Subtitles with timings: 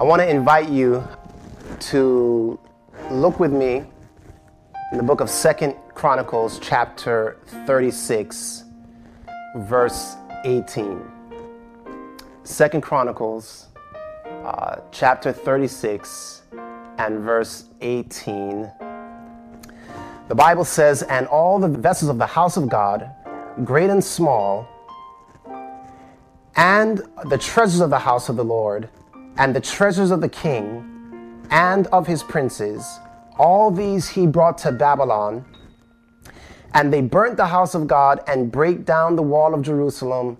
[0.00, 1.06] I want to invite you
[1.90, 2.58] to
[3.10, 3.84] look with me
[4.92, 7.36] in the book of Second Chronicles, chapter
[7.66, 8.64] 36,
[9.56, 10.16] verse
[10.46, 11.02] 18.
[12.44, 13.66] Second Chronicles,
[14.24, 16.44] uh, chapter 36,
[16.96, 18.72] and verse 18.
[20.28, 23.10] The Bible says, And all the vessels of the house of God,
[23.64, 24.66] great and small,
[26.56, 28.88] and the treasures of the house of the Lord,
[29.36, 30.86] and the treasures of the king,
[31.50, 33.00] and of his princes,
[33.38, 35.44] all these he brought to Babylon.
[36.74, 40.36] And they burnt the house of God, and brake down the wall of Jerusalem,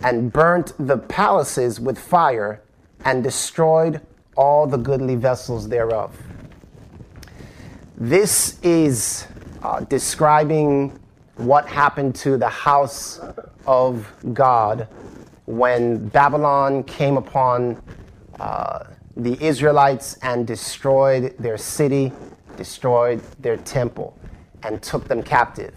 [0.00, 2.62] and burnt the palaces with fire,
[3.04, 4.00] and destroyed
[4.36, 6.16] all the goodly vessels thereof.
[7.96, 9.26] This is
[9.62, 10.98] uh, describing
[11.36, 13.20] what happened to the house
[13.66, 14.88] of God
[15.46, 17.82] when Babylon came upon
[18.44, 18.84] uh,
[19.16, 22.12] the Israelites and destroyed their city,
[22.58, 24.18] destroyed their temple,
[24.62, 25.74] and took them captive.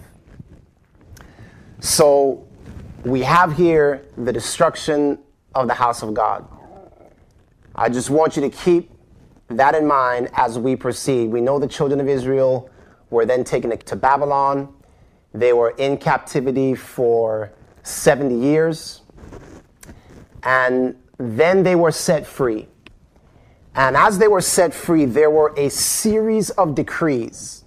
[1.79, 2.45] So
[3.05, 5.17] we have here the destruction
[5.55, 6.45] of the house of God.
[7.73, 8.91] I just want you to keep
[9.47, 11.29] that in mind as we proceed.
[11.29, 12.69] We know the children of Israel
[13.11, 14.73] were then taken to Babylon.
[15.33, 19.03] They were in captivity for 70 years.
[20.43, 22.67] And then they were set free.
[23.75, 27.63] And as they were set free, there were a series of decrees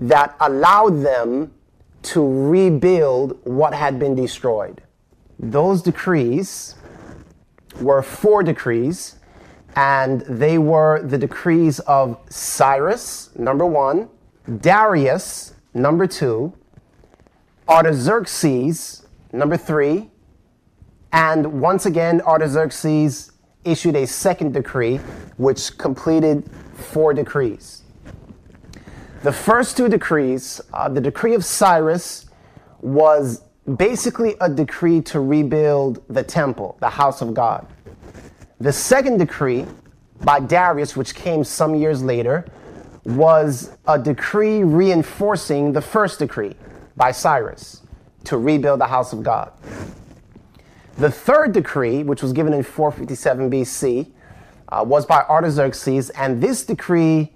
[0.00, 1.52] that allowed them
[2.02, 4.82] to rebuild what had been destroyed.
[5.38, 6.76] Those decrees
[7.80, 9.16] were four decrees
[9.76, 14.08] and they were the decrees of Cyrus, number one,
[14.60, 16.52] Darius, number two,
[17.68, 20.10] Artaxerxes, number three,
[21.14, 23.30] and once again, Artaxerxes
[23.64, 24.96] issued a second decree,
[25.36, 27.82] which completed four decrees.
[29.22, 32.26] The first two decrees, uh, the decree of Cyrus,
[32.80, 33.44] was
[33.76, 37.64] basically a decree to rebuild the temple, the house of God.
[38.58, 39.66] The second decree
[40.24, 42.44] by Darius, which came some years later,
[43.04, 46.56] was a decree reinforcing the first decree
[46.96, 47.82] by Cyrus
[48.24, 49.52] to rebuild the house of God.
[50.96, 54.10] The third decree, which was given in 457 BC,
[54.68, 57.32] uh, was by Artaxerxes, and this decree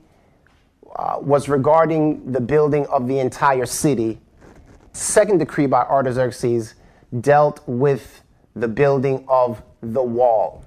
[0.95, 4.21] uh, was regarding the building of the entire city.
[4.93, 6.75] Second decree by Artaxerxes
[7.21, 8.23] dealt with
[8.55, 10.65] the building of the wall.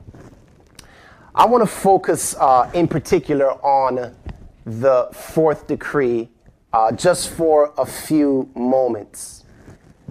[1.34, 4.16] I want to focus uh, in particular on
[4.66, 6.30] the fourth decree
[6.74, 9.46] uh, just for a few moments.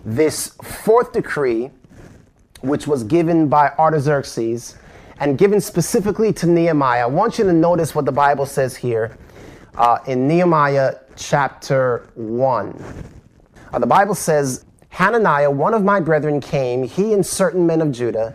[0.04, 1.70] This fourth decree,
[2.60, 4.76] which was given by Artaxerxes
[5.18, 9.16] and given specifically to Nehemiah, I want you to notice what the Bible says here
[9.76, 12.84] uh, in Nehemiah chapter 1.
[13.72, 17.92] Uh, the Bible says, Hananiah, one of my brethren, came, he and certain men of
[17.92, 18.34] Judah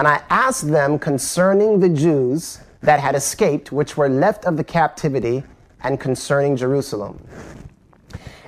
[0.00, 4.64] and I asked them concerning the Jews that had escaped, which were left of the
[4.64, 5.44] captivity,
[5.82, 7.22] and concerning Jerusalem.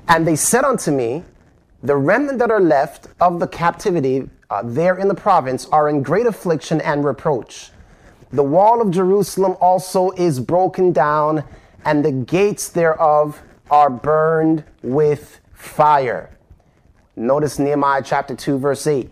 [0.09, 1.25] And they said unto me,
[1.83, 6.03] The remnant that are left of the captivity uh, there in the province are in
[6.03, 7.71] great affliction and reproach.
[8.35, 11.43] The wall of Jerusalem also is broken down,
[11.87, 16.37] and the gates thereof are burned with fire.
[17.17, 19.09] Notice Nehemiah chapter 2, verse 8.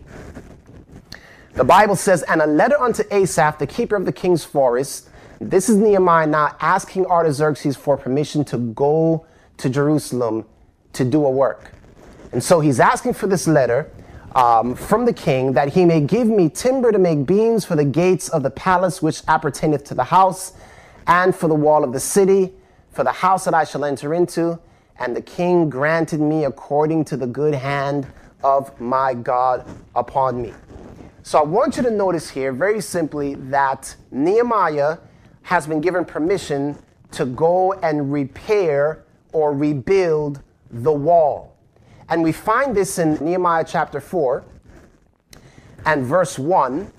[1.53, 5.09] The Bible says, and a letter unto Asaph, the keeper of the king's forest.
[5.39, 9.25] This is Nehemiah now asking Artaxerxes for permission to go
[9.57, 10.45] to Jerusalem
[10.93, 11.71] to do a work.
[12.31, 13.89] And so he's asking for this letter
[14.35, 17.85] um, from the king that he may give me timber to make beams for the
[17.85, 20.53] gates of the palace which appertaineth to the house,
[21.07, 22.53] and for the wall of the city,
[22.91, 24.59] for the house that I shall enter into.
[24.97, 28.07] And the king granted me according to the good hand
[28.43, 29.65] of my God
[29.95, 30.53] upon me.
[31.23, 34.97] So I want you to notice here very simply that Nehemiah
[35.43, 36.77] has been given permission
[37.11, 41.50] to go and repair or rebuild the wall.
[42.11, 44.43] And we find this in Nehemiah chapter 4
[45.85, 46.91] and verse 1.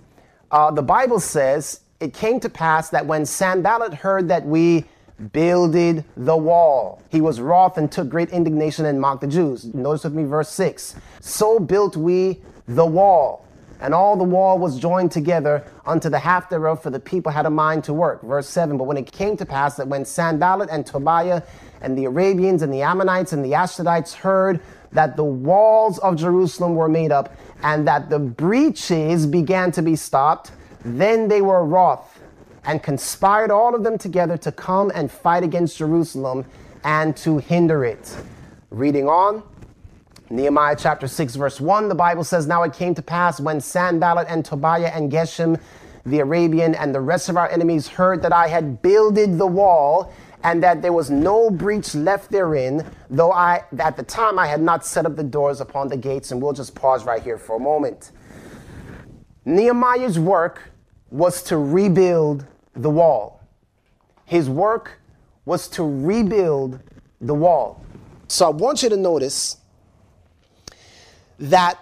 [0.50, 4.86] Uh, the Bible says, It came to pass that when Sanballat heard that we
[5.34, 9.66] builded the wall, he was wroth and took great indignation and mocked the Jews.
[9.74, 10.96] Notice with me verse 6.
[11.20, 13.46] So built we the wall
[13.82, 17.46] and all the wall was joined together unto the half thereof, for the people had
[17.46, 18.22] a mind to work.
[18.22, 21.42] Verse 7 But when it came to pass that when Sanballat and Tobiah
[21.80, 24.60] and the Arabians and the Ammonites and the Ashdodites heard
[24.92, 29.96] that the walls of Jerusalem were made up and that the breaches began to be
[29.96, 30.52] stopped,
[30.84, 32.20] Then they were wroth
[32.64, 36.44] and conspired all of them together to come and fight against Jerusalem
[36.84, 38.16] and to hinder it.
[38.70, 39.42] Reading on,
[40.30, 44.26] Nehemiah chapter 6, verse 1, the Bible says, Now it came to pass when Sanballat
[44.28, 45.60] and Tobiah and Geshem
[46.04, 50.12] the Arabian and the rest of our enemies heard that I had builded the wall
[50.44, 54.60] and that there was no breach left therein, though I at the time I had
[54.60, 56.32] not set up the doors upon the gates.
[56.32, 58.10] And we'll just pause right here for a moment.
[59.44, 60.70] Nehemiah's work
[61.10, 63.40] was to rebuild the wall.
[64.24, 65.00] His work
[65.44, 66.80] was to rebuild
[67.20, 67.84] the wall.
[68.28, 69.58] So I want you to notice
[71.38, 71.78] that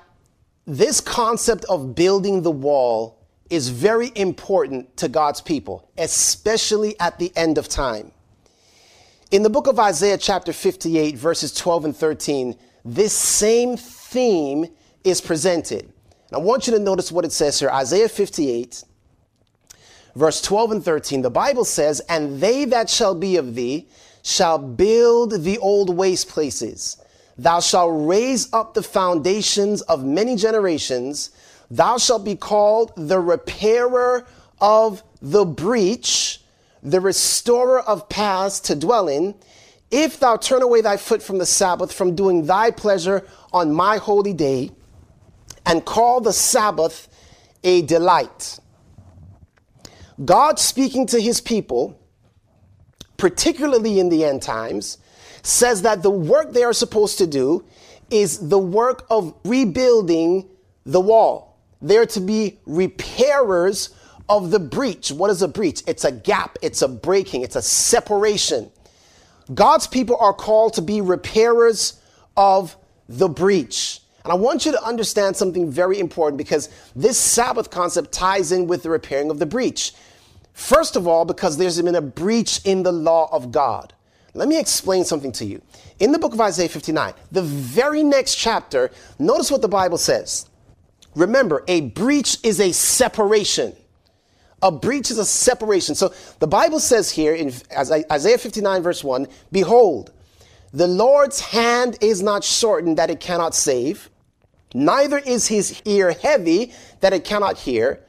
[0.67, 3.19] this concept of building the wall
[3.51, 8.13] is very important to God's people, especially at the end of time.
[9.31, 14.67] In the book of Isaiah, chapter 58, verses 12 and 13, this same theme
[15.05, 15.83] is presented.
[15.83, 18.85] And I want you to notice what it says here Isaiah 58,
[20.17, 21.23] verse 12 and 13.
[21.23, 23.89] The Bible says, And they that shall be of thee
[24.23, 26.97] shall build the old waste places.
[27.39, 31.31] Thou shalt raise up the foundations of many generations
[31.71, 34.27] Thou shalt be called the repairer
[34.61, 36.40] of the breach,
[36.83, 39.35] the restorer of paths to dwell in.
[39.91, 43.97] If thou turn away thy foot from the Sabbath, from doing thy pleasure on my
[43.97, 44.71] holy day,
[45.67, 47.09] and call the Sabbath
[47.63, 48.59] a delight.
[50.25, 51.99] God speaking to his people,
[53.17, 54.99] particularly in the end times,
[55.43, 57.65] says that the work they are supposed to do
[58.11, 60.49] is the work of rebuilding
[60.85, 61.59] the wall.
[61.81, 63.91] They're to be repairers
[64.31, 65.11] of the breach.
[65.11, 65.83] What is a breach?
[65.87, 68.71] It's a gap, it's a breaking, it's a separation.
[69.53, 72.01] God's people are called to be repairers
[72.37, 72.77] of
[73.09, 74.01] the breach.
[74.25, 78.69] And I want you to understand something very important because this Sabbath concept ties in
[78.69, 79.93] with the repairing of the breach.
[80.53, 83.95] First of all, because there's been a breach in the law of God.
[84.35, 85.61] Let me explain something to you.
[85.99, 90.49] In the book of Isaiah 59, the very next chapter, notice what the Bible says.
[91.17, 93.75] Remember, a breach is a separation.
[94.63, 95.95] A breach is a separation.
[95.95, 100.13] So the Bible says here in Isaiah 59, verse 1 Behold,
[100.73, 104.11] the Lord's hand is not shortened that it cannot save,
[104.75, 108.05] neither is his ear heavy that it cannot hear,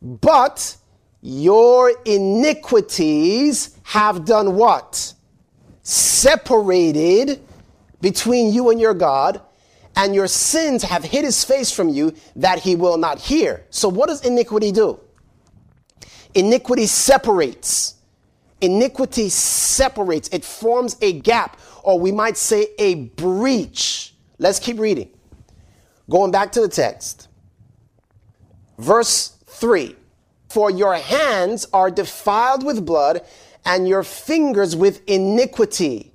[0.00, 0.76] but
[1.20, 5.14] your iniquities have done what?
[5.82, 7.42] Separated
[8.00, 9.40] between you and your God
[9.96, 13.66] and your sins have hid his face from you that he will not hear.
[13.70, 15.00] So, what does iniquity do?
[16.34, 17.94] Iniquity separates.
[18.60, 20.28] Iniquity separates.
[20.28, 24.14] It forms a gap, or we might say a breach.
[24.38, 25.10] Let's keep reading.
[26.10, 27.28] Going back to the text.
[28.78, 29.96] Verse 3
[30.48, 33.22] For your hands are defiled with blood,
[33.64, 36.12] and your fingers with iniquity.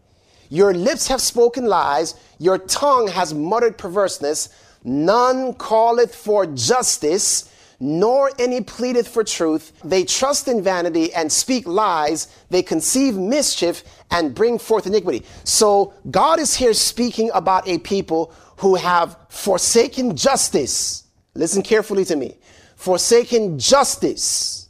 [0.49, 4.49] Your lips have spoken lies, your tongue has muttered perverseness.
[4.83, 7.49] None calleth for justice,
[7.83, 9.73] nor any pleadeth for truth.
[9.83, 12.27] They trust in vanity and speak lies.
[12.49, 15.25] They conceive mischief and bring forth iniquity.
[15.43, 21.03] So God is here speaking about a people who have forsaken justice.
[21.35, 22.37] Listen carefully to me.
[22.77, 24.69] Forsaken justice.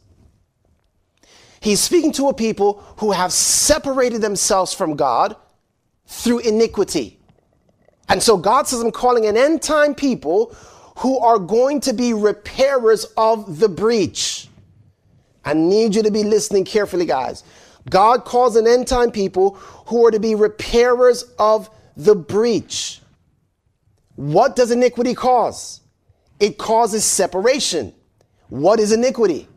[1.62, 5.36] He's speaking to a people who have separated themselves from God
[6.08, 7.20] through iniquity.
[8.10, 10.56] And so God says, I'm calling an end time people
[10.98, 14.48] who are going to be repairers of the breach.
[15.46, 17.44] I need you to be listening carefully, guys.
[17.90, 19.56] God calls an end time people
[19.88, 23.02] who are to be repairers of the breach.
[24.16, 25.82] What does iniquity cause?
[26.40, 27.94] It causes separation.
[28.50, 29.48] What is iniquity?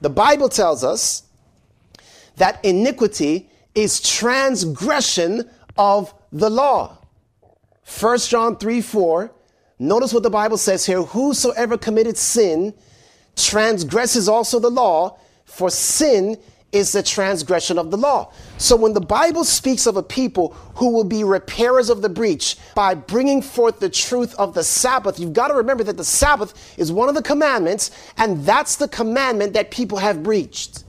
[0.00, 1.22] The Bible tells us
[2.36, 6.98] that iniquity is transgression of the law.
[8.00, 9.30] 1 John 3 4.
[9.78, 12.74] Notice what the Bible says here Whosoever committed sin
[13.36, 16.38] transgresses also the law, for sin
[16.72, 18.32] is the transgression of the law.
[18.58, 22.56] So when the Bible speaks of a people who will be repairers of the breach
[22.74, 26.74] by bringing forth the truth of the Sabbath, you've got to remember that the Sabbath
[26.78, 30.84] is one of the commandments, and that's the commandment that people have breached.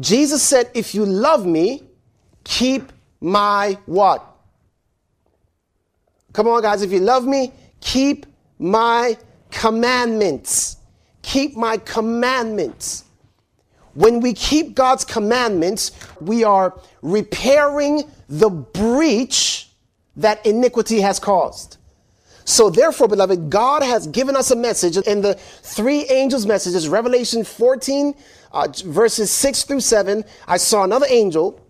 [0.00, 1.84] Jesus said, If you love me,
[2.44, 4.33] keep my what?
[6.34, 8.26] Come on, guys, if you love me, keep
[8.58, 9.16] my
[9.52, 10.78] commandments.
[11.22, 13.04] Keep my commandments.
[13.94, 19.70] When we keep God's commandments, we are repairing the breach
[20.16, 21.76] that iniquity has caused.
[22.44, 27.44] So, therefore, beloved, God has given us a message in the three angels' messages, Revelation
[27.44, 28.12] 14,
[28.50, 30.24] uh, verses 6 through 7.
[30.48, 31.63] I saw another angel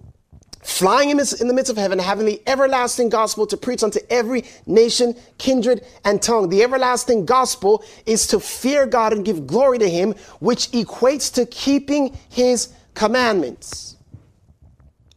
[0.65, 5.15] flying in, the midst of heaven, having the everlasting gospel to preach unto every nation,
[5.37, 6.49] kindred, and tongue.
[6.49, 11.45] The everlasting gospel is to fear God and give glory to Him, which equates to
[11.47, 13.97] keeping His commandments.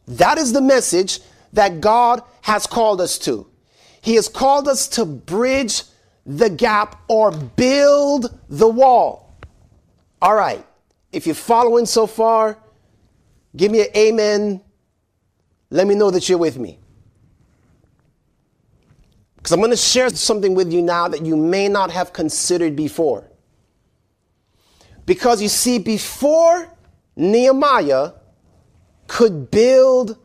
[0.06, 1.20] That is the message
[1.54, 3.46] that God has called us to.
[4.02, 5.82] He has called us to bridge
[6.26, 9.34] the gap or build the wall.
[10.20, 10.64] All right.
[11.10, 12.58] If you're following so far,
[13.56, 14.60] give me an amen.
[15.70, 16.78] Let me know that you're with me.
[19.36, 22.74] Because I'm going to share something with you now that you may not have considered
[22.74, 23.30] before.
[25.06, 26.68] Because you see, before
[27.16, 28.12] Nehemiah
[29.06, 30.18] could build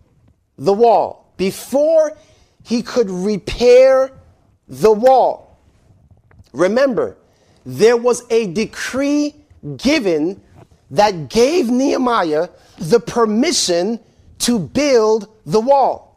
[0.58, 2.18] the wall, before
[2.64, 4.12] he could repair
[4.68, 5.60] the wall.
[6.54, 7.18] Remember,
[7.66, 9.36] there was a decree
[9.78, 10.42] given
[10.92, 14.00] that gave Nehemiah the permission
[14.40, 16.14] to build the wall.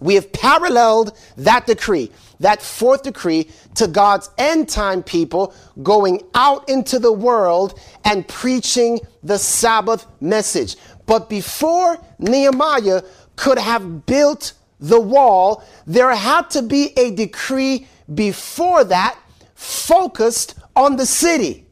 [0.00, 2.10] We have paralleled that decree,
[2.40, 9.00] that fourth decree, to God's end time people going out into the world and preaching
[9.22, 10.76] the Sabbath message.
[11.06, 13.02] But before Nehemiah
[13.36, 19.18] could have built the wall, there had to be a decree before that
[19.54, 21.66] focused on the city.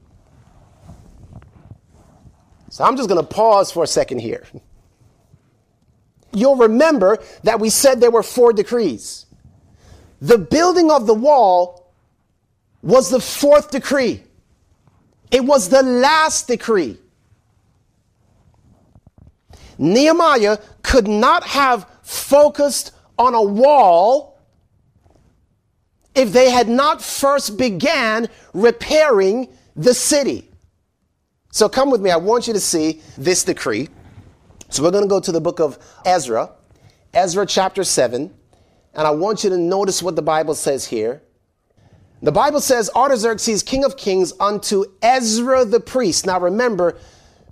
[2.70, 4.46] So I'm just going to pause for a second here.
[6.34, 9.26] You'll remember that we said there were four decrees.
[10.20, 11.92] The building of the wall
[12.82, 14.22] was the fourth decree.
[15.30, 16.98] It was the last decree.
[19.78, 24.38] Nehemiah could not have focused on a wall
[26.14, 30.48] if they had not first began repairing the city.
[31.50, 32.10] So come with me.
[32.10, 33.88] I want you to see this decree.
[34.68, 36.50] So we're going to go to the book of Ezra,
[37.12, 38.32] Ezra chapter 7,
[38.94, 41.22] and I want you to notice what the Bible says here.
[42.22, 46.26] The Bible says Artaxerxes, king of kings, unto Ezra the priest.
[46.26, 46.96] Now remember,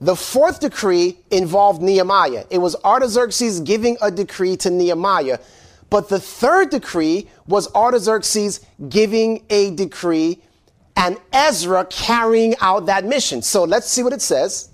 [0.00, 2.44] the fourth decree involved Nehemiah.
[2.50, 5.38] It was Artaxerxes giving a decree to Nehemiah.
[5.90, 10.42] But the third decree was Artaxerxes giving a decree
[10.96, 13.42] and Ezra carrying out that mission.
[13.42, 14.70] So let's see what it says.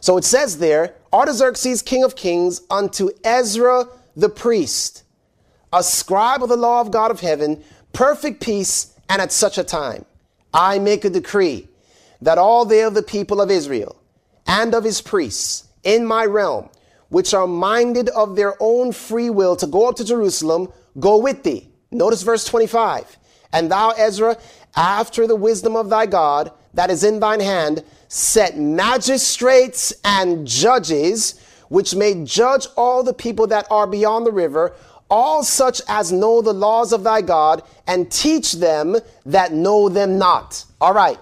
[0.00, 5.04] So it says there, Artaxerxes, king of kings, unto Ezra the priest,
[5.72, 9.62] a scribe of the law of God of heaven, perfect peace, and at such a
[9.62, 10.04] time,
[10.52, 11.68] I make a decree
[12.20, 13.94] that all they of the people of Israel
[14.48, 16.68] and of his priests in my realm,
[17.10, 21.44] which are minded of their own free will to go up to Jerusalem, go with
[21.44, 21.70] thee.
[21.92, 23.18] Notice verse 25.
[23.52, 24.36] And thou, Ezra,
[24.74, 31.40] after the wisdom of thy God that is in thine hand, set magistrates and judges,
[31.68, 34.74] which may judge all the people that are beyond the river,
[35.10, 38.96] all such as know the laws of thy God, and teach them
[39.26, 40.64] that know them not.
[40.80, 41.18] All right.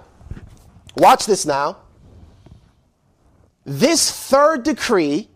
[0.96, 1.78] Watch this now.
[3.64, 5.28] This third decree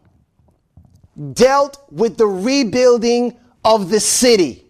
[1.33, 4.65] dealt with the rebuilding of the city.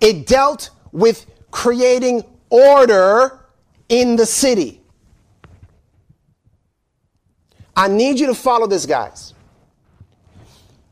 [0.00, 3.40] It dealt with creating order
[3.88, 4.80] in the city.
[7.76, 9.34] I need you to follow this, guys.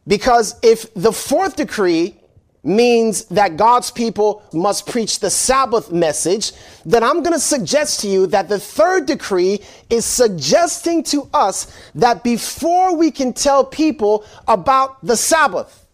[0.06, 2.16] Because if the fourth decree
[2.62, 6.52] means that God's people must preach the Sabbath message,
[6.84, 11.72] then I'm going to suggest to you that the third decree is suggesting to us
[11.94, 15.86] that before we can tell people about the Sabbath,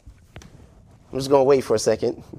[1.12, 2.22] I'm just going to wait for a second.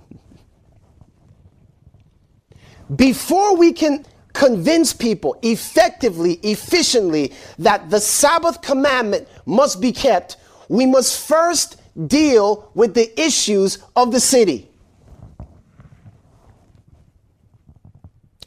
[2.96, 10.38] Before we can convince people effectively, efficiently that the Sabbath commandment must be kept,
[10.70, 14.70] we must first deal with the issues of the city.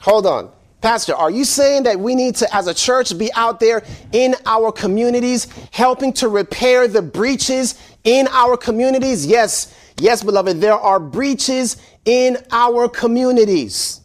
[0.01, 0.51] Hold on.
[0.81, 4.37] Pastor, are you saying that we need to, as a church, be out there in
[4.45, 7.75] our communities helping to repair the breaches
[8.05, 9.27] in our communities?
[9.27, 14.01] Yes, yes, beloved, there are breaches in our communities.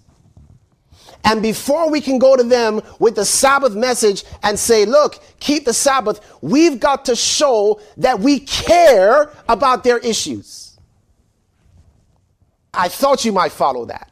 [1.24, 5.66] And before we can go to them with the Sabbath message and say, look, keep
[5.66, 10.80] the Sabbath, we've got to show that we care about their issues.
[12.74, 14.10] I thought you might follow that.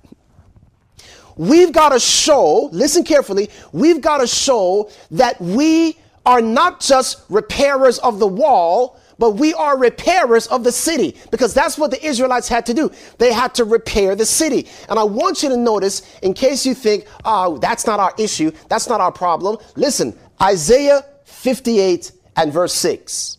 [1.38, 7.24] We've got to show, listen carefully, we've got to show that we are not just
[7.30, 12.04] repairers of the wall, but we are repairers of the city because that's what the
[12.04, 12.90] Israelites had to do.
[13.20, 14.68] They had to repair the city.
[14.88, 18.52] And I want you to notice, in case you think, oh, that's not our issue,
[18.70, 19.58] that's not our problem.
[19.76, 23.38] Listen, Isaiah 58 and verse 6.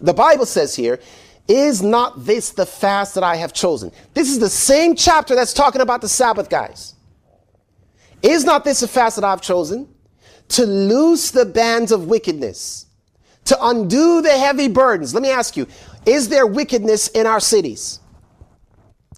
[0.00, 0.98] The Bible says here,
[1.46, 3.90] is not this the fast that I have chosen?
[4.14, 6.94] This is the same chapter that's talking about the Sabbath, guys.
[8.22, 9.88] Is not this a fast that I've chosen?
[10.50, 12.86] To loose the bands of wickedness,
[13.50, 15.12] to undo the heavy burdens.
[15.12, 15.66] Let me ask you,
[16.06, 17.98] is there wickedness in our cities?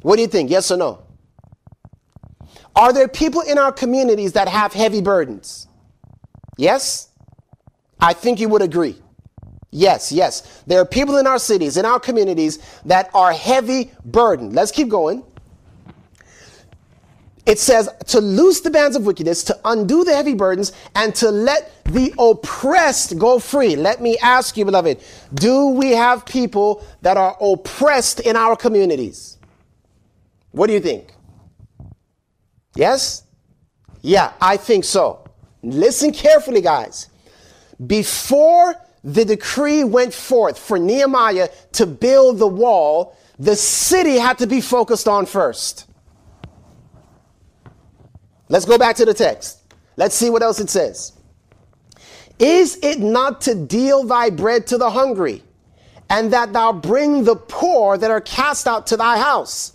[0.01, 0.51] What do you think?
[0.51, 1.03] Yes or no?
[2.75, 5.69] Are there people in our communities that have heavy burdens?
[6.57, 7.11] Yes?
[8.01, 8.97] I think you would agree.
[9.71, 10.63] Yes, yes.
[10.67, 14.55] There are people in our cities, in our communities that are heavy burdened.
[14.55, 15.25] Let's keep going
[17.45, 21.31] it says to loose the bands of wickedness, to undo the heavy burdens, and to
[21.31, 23.75] let the oppressed go free.
[23.75, 25.03] Let me ask you, beloved,
[25.35, 29.39] do we have people that are oppressed in our communities?
[30.53, 31.15] What do you think?
[32.77, 33.25] Yes?
[34.03, 35.25] Yeah, I think so.
[35.63, 37.09] Listen carefully, guys.
[37.85, 44.47] Before the decree went forth for Nehemiah to build the wall, the city had to
[44.47, 45.89] be focused on first.
[48.53, 49.63] Let's go back to the text.
[49.97, 51.15] Let's see what else it says.
[52.39, 55.43] Is it not to deal thy bread to the hungry,
[56.11, 59.73] and that thou bring the poor that are cast out to thy house?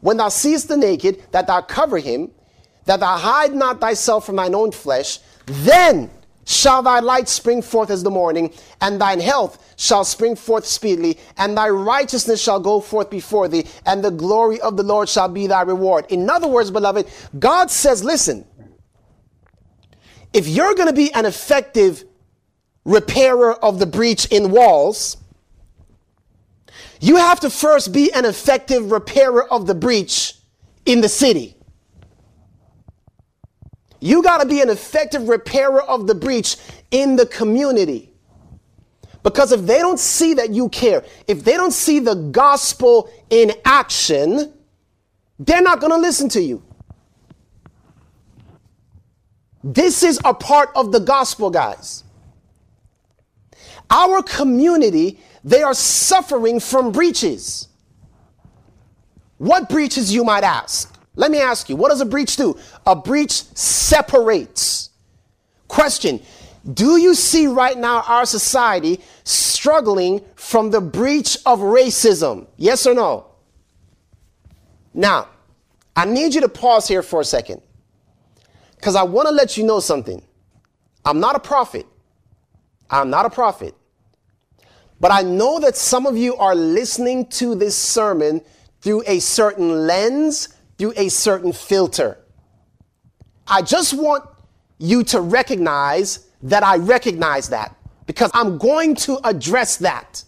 [0.00, 2.32] When thou seest the naked, that thou cover him,
[2.86, 6.10] that thou hide not thyself from thine own flesh, then
[6.48, 8.50] shall thy light spring forth as the morning,
[8.80, 13.66] and thine health shall spring forth speedily, and thy righteousness shall go forth before thee,
[13.84, 16.06] and the glory of the Lord shall be thy reward.
[16.08, 17.06] In other words, beloved,
[17.38, 18.46] God says, listen,
[20.32, 22.04] if you're going to be an effective
[22.86, 25.18] repairer of the breach in walls,
[26.98, 30.34] you have to first be an effective repairer of the breach
[30.86, 31.57] in the city.
[34.00, 36.56] You got to be an effective repairer of the breach
[36.90, 38.12] in the community.
[39.22, 43.52] Because if they don't see that you care, if they don't see the gospel in
[43.64, 44.52] action,
[45.38, 46.62] they're not going to listen to you.
[49.64, 52.04] This is a part of the gospel, guys.
[53.90, 57.68] Our community, they are suffering from breaches.
[59.38, 60.97] What breaches, you might ask?
[61.18, 62.56] Let me ask you, what does a breach do?
[62.86, 64.90] A breach separates.
[65.66, 66.20] Question
[66.72, 72.46] Do you see right now our society struggling from the breach of racism?
[72.56, 73.26] Yes or no?
[74.94, 75.26] Now,
[75.96, 77.62] I need you to pause here for a second
[78.76, 80.22] because I want to let you know something.
[81.04, 81.84] I'm not a prophet.
[82.90, 83.74] I'm not a prophet.
[85.00, 88.40] But I know that some of you are listening to this sermon
[88.82, 92.18] through a certain lens through a certain filter.
[93.46, 94.24] I just want
[94.78, 97.74] you to recognize that I recognize that
[98.06, 100.24] because I'm going to address that.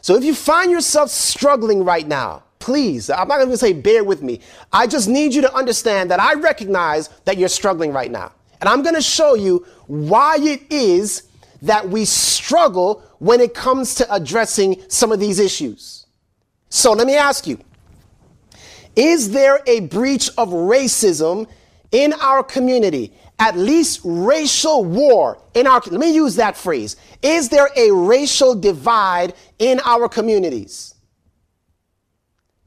[0.00, 4.04] So if you find yourself struggling right now, please, I'm not going to say bear
[4.04, 4.40] with me.
[4.72, 8.32] I just need you to understand that I recognize that you're struggling right now.
[8.60, 11.28] And I'm going to show you why it is
[11.62, 16.06] that we struggle when it comes to addressing some of these issues.
[16.68, 17.58] So let me ask you,
[18.96, 21.48] is there a breach of racism
[21.90, 23.12] in our community?
[23.38, 26.96] At least racial war in our, let me use that phrase.
[27.22, 30.94] Is there a racial divide in our communities?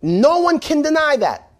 [0.01, 1.51] No one can deny that.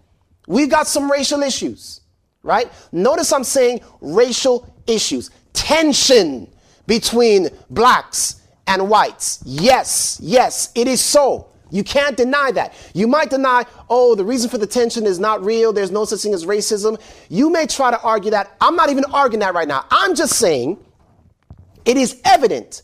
[0.48, 2.02] We've got some racial issues,
[2.44, 2.72] right?
[2.92, 6.52] Notice I'm saying racial issues, tension
[6.86, 9.42] between blacks and whites.
[9.46, 11.50] Yes, yes, it is so.
[11.70, 12.74] You can't deny that.
[12.94, 15.74] You might deny, oh, the reason for the tension is not real.
[15.74, 17.00] There's no such thing as racism.
[17.30, 18.56] You may try to argue that.
[18.62, 19.86] I'm not even arguing that right now.
[19.92, 20.78] I'm just saying
[21.86, 22.84] it is evident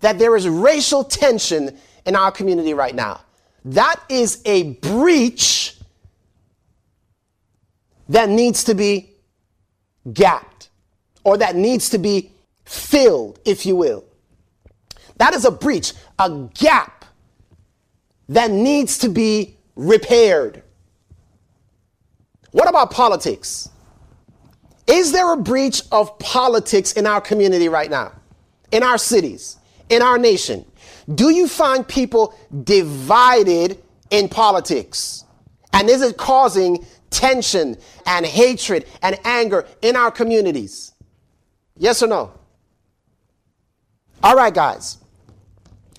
[0.00, 3.20] that there is racial tension in our community right now.
[3.64, 5.76] That is a breach
[8.08, 9.10] that needs to be
[10.12, 10.68] gapped
[11.24, 12.32] or that needs to be
[12.64, 14.04] filled, if you will.
[15.18, 17.01] That is a breach, a gap
[18.34, 20.62] that needs to be repaired.
[22.52, 23.68] What about politics?
[24.86, 28.12] Is there a breach of politics in our community right now,
[28.72, 29.56] in our cities,
[29.88, 30.64] in our nation?
[31.14, 35.24] Do you find people divided in politics?
[35.72, 40.92] And is it causing tension and hatred and anger in our communities?
[41.76, 42.32] Yes or no?
[44.22, 44.98] All right, guys.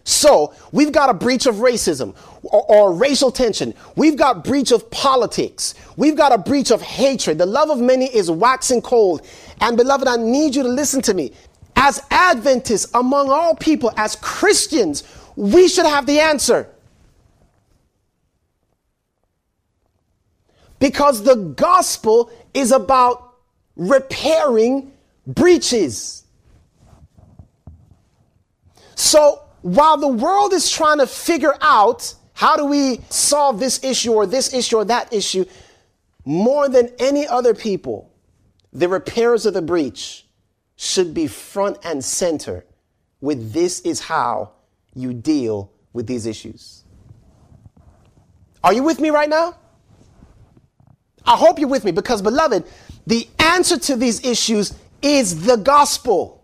[0.04, 3.74] So we've got a breach of racism or, or, racial tension.
[3.96, 5.76] We've got breach of politics.
[5.96, 7.38] We've got a breach of hatred.
[7.38, 9.26] The love of many is waxing cold.
[9.62, 11.32] And beloved, I need you to listen to me.
[11.78, 15.04] As Adventists, among all people, as Christians,
[15.38, 16.70] we should have the answer.
[20.80, 23.36] Because the gospel is about
[23.78, 24.92] repairing
[25.26, 26.26] breaches.
[28.96, 34.12] So while the world is trying to figure out how do we solve this issue
[34.12, 35.46] or this issue or that issue,
[36.26, 38.12] more than any other people,
[38.74, 40.26] the repairs of the breach
[40.76, 42.66] should be front and center
[43.22, 44.52] with this is how
[44.96, 46.84] you deal with these issues.
[48.64, 49.56] Are you with me right now?
[51.26, 52.66] I hope you're with me because, beloved,
[53.08, 56.43] the answer to these issues is the gospel.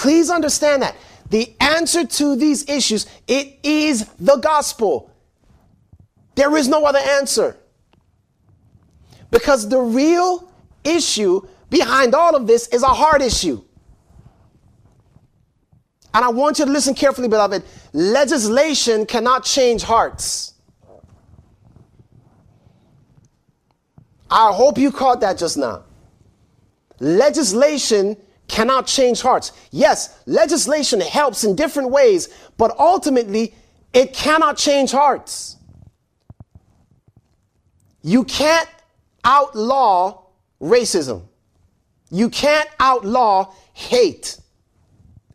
[0.00, 0.96] Please understand that.
[1.28, 5.10] The answer to these issues, it is the gospel.
[6.36, 7.58] There is no other answer.
[9.30, 10.50] Because the real
[10.84, 13.62] issue behind all of this is a heart issue.
[16.14, 17.62] And I want you to listen carefully, beloved.
[17.92, 20.54] Legislation cannot change hearts.
[24.30, 25.84] I hope you caught that just now.
[27.00, 28.16] Legislation
[28.50, 29.52] cannot change hearts.
[29.70, 33.54] Yes, legislation helps in different ways, but ultimately,
[33.92, 35.56] it cannot change hearts.
[38.02, 38.68] You can't
[39.24, 40.24] outlaw
[40.60, 41.22] racism.
[42.10, 44.38] You can't outlaw hate.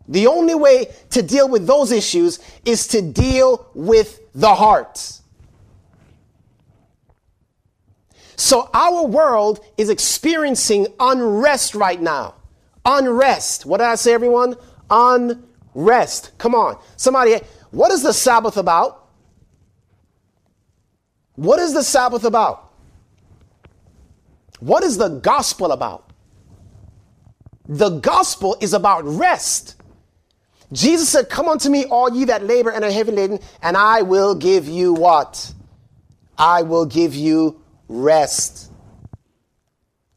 [0.07, 5.21] The only way to deal with those issues is to deal with the heart.
[8.35, 12.35] So our world is experiencing unrest right now.
[12.85, 13.65] Unrest.
[13.65, 14.55] What did I say, everyone?
[14.89, 16.31] Unrest.
[16.37, 16.79] Come on.
[16.97, 17.37] Somebody,
[17.71, 19.09] what is the Sabbath about?
[21.35, 22.71] What is the Sabbath about?
[24.59, 26.09] What is the gospel about?
[27.67, 29.75] The gospel is about rest.
[30.71, 34.01] Jesus said, Come unto me, all ye that labor and are heavy laden, and I
[34.01, 35.53] will give you what?
[36.37, 38.71] I will give you rest.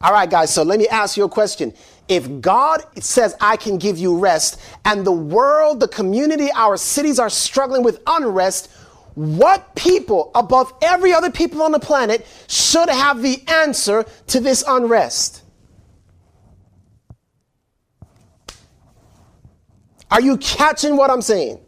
[0.01, 1.75] All right, guys, so let me ask you a question.
[2.09, 7.19] If God says, I can give you rest, and the world, the community, our cities
[7.19, 8.71] are struggling with unrest,
[9.15, 14.65] what people above every other people on the planet should have the answer to this
[14.67, 15.43] unrest?
[20.11, 21.61] Are you catching what I'm saying?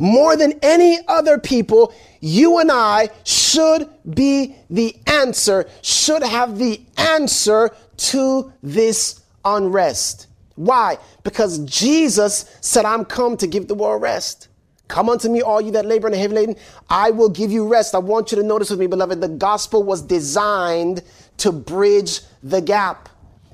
[0.00, 6.80] More than any other people, you and I should be the answer, should have the
[6.96, 10.26] answer to this unrest.
[10.56, 10.98] Why?
[11.22, 14.48] Because Jesus said, I'm come to give the world rest.
[14.88, 16.56] Come unto me, all you that labor and are heavy laden.
[16.88, 17.94] I will give you rest.
[17.94, 21.02] I want you to notice with me, beloved, the gospel was designed
[21.38, 23.08] to bridge the gap.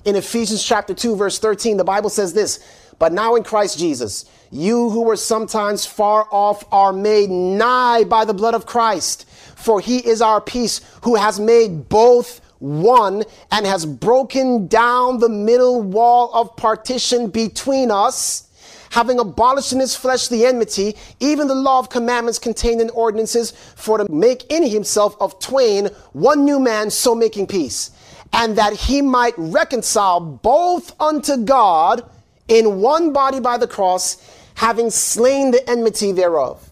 [0.05, 2.65] In Ephesians chapter 2, verse 13, the Bible says this,
[2.99, 8.25] but now in Christ Jesus, you who were sometimes far off are made nigh by
[8.25, 9.29] the blood of Christ.
[9.57, 15.29] For he is our peace, who has made both one and has broken down the
[15.29, 18.49] middle wall of partition between us,
[18.91, 23.51] having abolished in his flesh the enmity, even the law of commandments contained in ordinances,
[23.51, 27.91] for to make in himself of twain one new man, so making peace,
[28.33, 32.09] and that he might reconcile both unto God
[32.49, 34.17] in one body by the cross,
[34.55, 36.71] having slain the enmity thereof,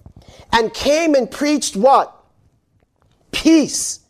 [0.52, 2.16] and came and preached what?
[3.30, 4.01] Peace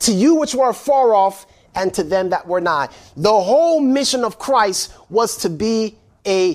[0.00, 2.88] to you which were far off and to them that were nigh.
[3.16, 6.54] The whole mission of Christ was to be a,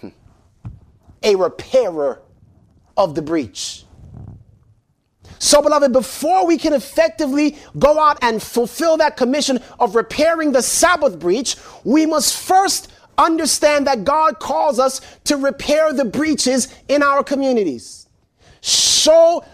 [0.00, 0.08] hmm,
[1.22, 2.22] a repairer
[2.96, 3.84] of the breach.
[5.38, 10.60] So, beloved, before we can effectively go out and fulfill that commission of repairing the
[10.60, 17.02] Sabbath breach, we must first understand that God calls us to repair the breaches in
[17.02, 18.06] our communities.
[18.60, 19.44] So,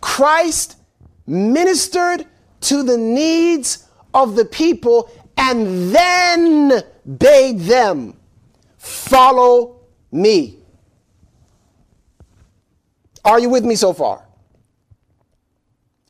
[0.00, 0.78] Christ
[1.26, 2.26] ministered
[2.60, 6.82] to the needs of the people and then
[7.18, 8.16] bade them
[8.78, 9.80] follow
[10.12, 10.58] me.
[13.24, 14.26] Are you with me so far?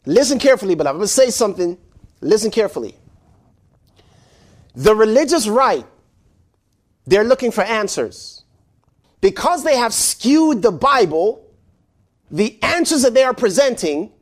[0.07, 0.97] Listen carefully, beloved.
[0.97, 1.79] I'm going to say something.
[2.21, 2.95] Listen carefully.
[4.75, 5.87] The religious right,
[7.07, 8.45] they're looking for answers.
[9.21, 11.47] Because they have skewed the Bible,
[12.31, 14.13] the answers that they are presenting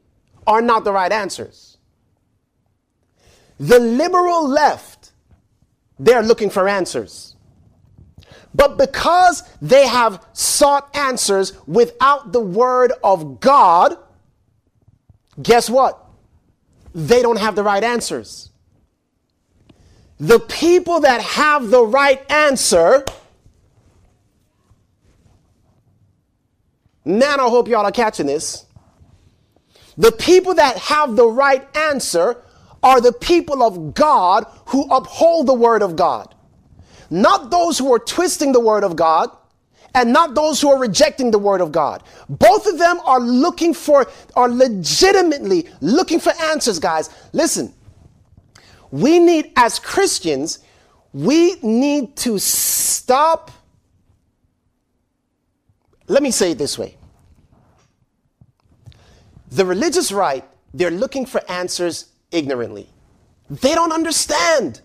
[0.46, 1.76] are not the right answers.
[3.58, 5.12] The liberal left,
[5.98, 7.36] they're looking for answers.
[8.54, 13.96] But because they have sought answers without the word of God,
[15.40, 15.98] guess what?
[16.94, 18.50] They don't have the right answers.
[20.20, 23.04] The people that have the right answer,
[27.04, 28.66] man, I hope y'all are catching this.
[29.96, 32.42] The people that have the right answer
[32.82, 36.34] are the people of God who uphold the word of God.
[37.10, 39.30] Not those who are twisting the word of God
[39.94, 42.02] and not those who are rejecting the word of God.
[42.28, 47.10] Both of them are looking for, are legitimately looking for answers, guys.
[47.32, 47.74] Listen,
[48.90, 50.60] we need, as Christians,
[51.12, 53.50] we need to stop.
[56.08, 56.96] Let me say it this way
[59.54, 62.88] the religious right, they're looking for answers ignorantly.
[63.50, 64.80] They don't understand.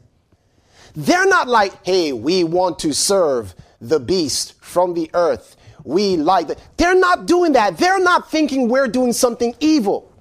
[0.93, 5.55] They're not like, hey, we want to serve the beast from the earth.
[5.83, 6.59] We like that.
[6.75, 7.77] They're not doing that.
[7.77, 10.11] They're not thinking we're doing something evil.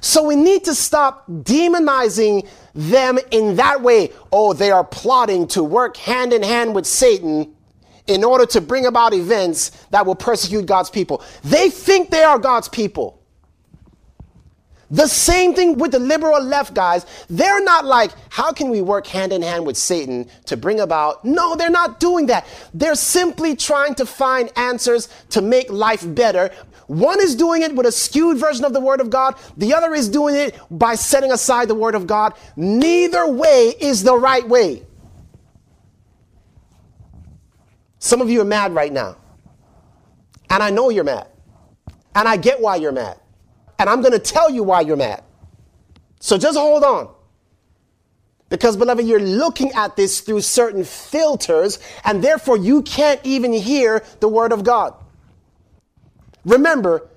[0.00, 4.12] So we need to stop demonizing them in that way.
[4.30, 7.56] Oh, they are plotting to work hand in hand with Satan
[8.06, 11.24] in order to bring about events that will persecute God's people.
[11.42, 13.15] They think they are God's people.
[14.90, 17.06] The same thing with the liberal left guys.
[17.28, 21.24] They're not like, how can we work hand in hand with Satan to bring about?
[21.24, 22.46] No, they're not doing that.
[22.72, 26.50] They're simply trying to find answers to make life better.
[26.86, 29.92] One is doing it with a skewed version of the Word of God, the other
[29.92, 32.34] is doing it by setting aside the Word of God.
[32.54, 34.84] Neither way is the right way.
[37.98, 39.16] Some of you are mad right now.
[40.48, 41.26] And I know you're mad.
[42.14, 43.18] And I get why you're mad
[43.78, 45.22] and I'm going to tell you why you're mad.
[46.20, 47.14] So just hold on.
[48.48, 54.04] Because, beloved, you're looking at this through certain filters, and therefore you can't even hear
[54.20, 54.94] the word of God.
[56.44, 57.08] Remember,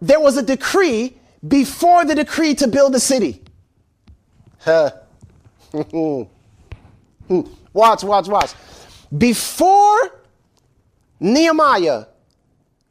[0.00, 3.42] there was a decree before the decree to build a city.
[4.58, 4.90] Huh.
[7.72, 8.52] watch, watch, watch.
[9.16, 10.20] Before
[11.20, 12.06] Nehemiah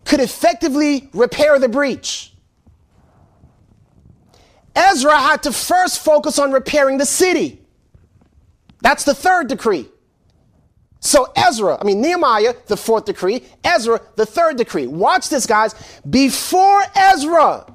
[0.05, 2.33] could effectively repair the breach,
[4.75, 7.61] Ezra had to first focus on repairing the city.
[8.81, 9.87] That's the third decree.
[10.99, 14.87] So Ezra, I mean Nehemiah, the fourth decree, Ezra, the third decree.
[14.87, 15.73] Watch this, guys.
[16.07, 17.65] Before Ezra,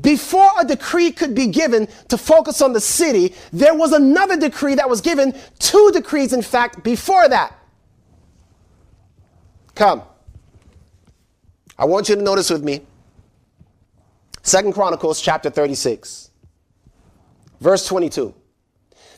[0.00, 4.74] before a decree could be given to focus on the city, there was another decree
[4.74, 7.56] that was given, two decrees, in fact, before that.
[9.74, 10.02] Come.
[11.78, 12.82] I want you to notice with me
[14.46, 16.30] Second Chronicles chapter 36,
[17.60, 18.32] verse 22.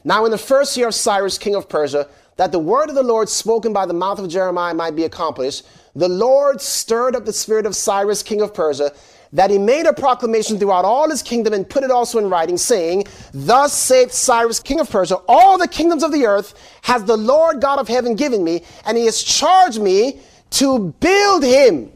[0.02, 3.02] Now, in the first year of Cyrus, king of Persia, that the word of the
[3.02, 7.34] Lord spoken by the mouth of Jeremiah might be accomplished, the Lord stirred up the
[7.34, 8.90] spirit of Cyrus, king of Persia,
[9.34, 12.56] that he made a proclamation throughout all his kingdom and put it also in writing,
[12.56, 17.18] saying, Thus saith Cyrus, king of Persia, all the kingdoms of the earth has the
[17.18, 21.92] Lord God of heaven given me, and he has charged me to build him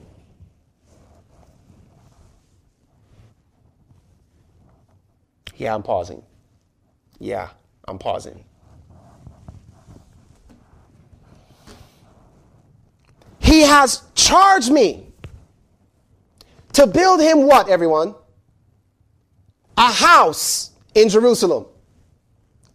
[5.62, 6.24] Yeah, I'm pausing.
[7.20, 7.50] Yeah,
[7.86, 8.44] I'm pausing.
[13.38, 15.06] He has charged me
[16.72, 18.16] to build him what, everyone?
[19.76, 21.66] A house in Jerusalem,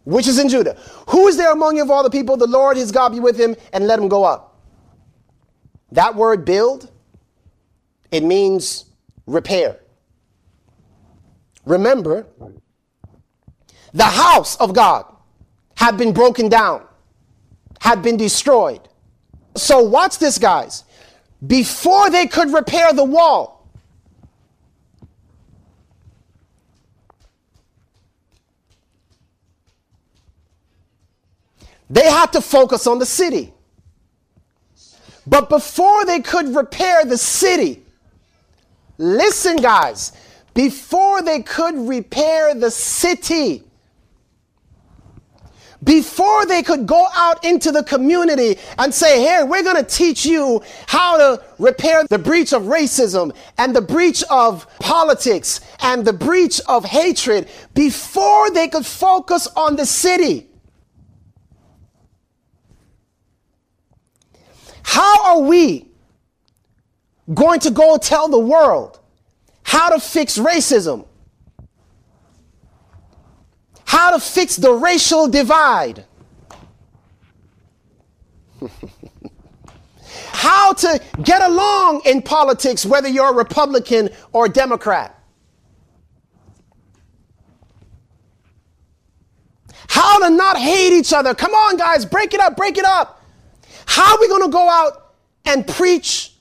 [0.04, 0.74] which is in Judah.
[1.10, 2.38] Who is there among you of all the people?
[2.38, 4.62] The Lord his God be with him and let him go up.
[5.92, 6.90] That word build,
[8.10, 8.86] it means
[9.26, 9.78] repair.
[11.66, 12.26] Remember,
[13.92, 15.04] the house of God
[15.74, 16.82] had been broken down,
[17.80, 18.80] had been destroyed.
[19.56, 20.84] So, watch this, guys.
[21.46, 23.68] Before they could repair the wall,
[31.88, 33.52] they had to focus on the city.
[35.26, 37.84] But before they could repair the city,
[38.96, 40.12] listen, guys,
[40.54, 43.67] before they could repair the city,
[45.82, 50.26] before they could go out into the community and say, Here, we're going to teach
[50.26, 56.12] you how to repair the breach of racism and the breach of politics and the
[56.12, 60.48] breach of hatred, before they could focus on the city.
[64.82, 65.86] How are we
[67.32, 68.98] going to go tell the world
[69.62, 71.07] how to fix racism?
[73.88, 76.04] How to fix the racial divide.
[80.30, 85.18] How to get along in politics, whether you're a Republican or Democrat.
[89.88, 91.34] How to not hate each other.
[91.34, 93.24] Come on, guys, break it up, break it up.
[93.86, 95.14] How are we going to go out
[95.46, 96.34] and preach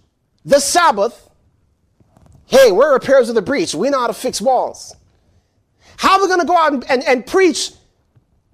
[0.44, 1.30] the Sabbath?
[2.46, 3.74] Hey, we're repairs of the breach.
[3.74, 4.97] We know how to fix walls.
[5.98, 7.72] How are we going to go out and, and, and, preach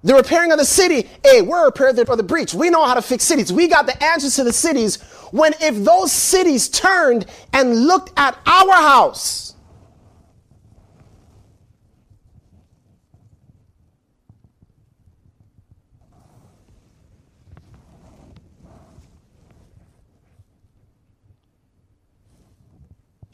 [0.02, 1.10] the repairing of the city?
[1.24, 2.54] Hey, we're repairers for the breach.
[2.54, 3.54] We know how to fix cities.
[3.54, 5.02] We got the answers to the cities.
[5.32, 9.54] When if those cities turned and looked at our house,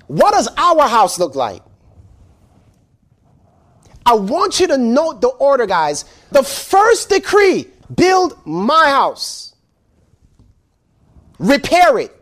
[0.09, 1.61] What does our house look like?
[4.09, 6.03] I want you to note the order, guys.
[6.31, 9.53] The first decree build my house,
[11.37, 12.19] repair it,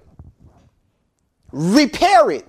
[1.54, 2.46] repair it.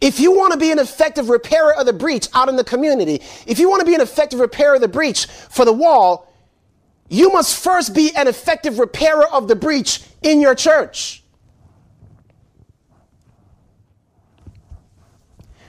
[0.00, 3.22] If you want to be an effective repairer of the breach out in the community,
[3.46, 6.28] if you want to be an effective repairer of the breach for the wall,
[7.08, 11.22] you must first be an effective repairer of the breach in your church.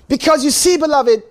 [0.07, 1.21] Because you see, beloved,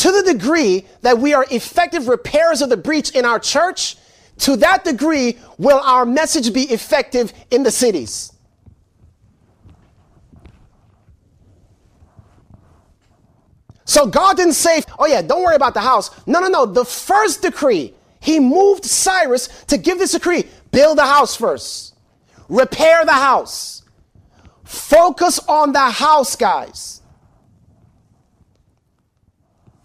[0.00, 3.96] to the degree that we are effective repairers of the breach in our church,
[4.38, 8.32] to that degree will our message be effective in the cities.
[13.84, 16.10] So God didn't say, oh yeah, don't worry about the house.
[16.26, 16.64] No, no, no.
[16.64, 21.94] The first decree, he moved Cyrus to give this decree build the house first,
[22.48, 23.82] repair the house,
[24.64, 26.99] focus on the house, guys.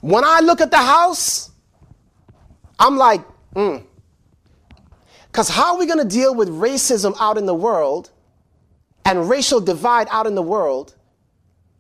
[0.06, 1.50] When I look at the house,
[2.78, 3.22] I'm like,
[3.56, 3.78] hmm.
[5.26, 8.12] Because how are we going to deal with racism out in the world
[9.04, 10.94] and racial divide out in the world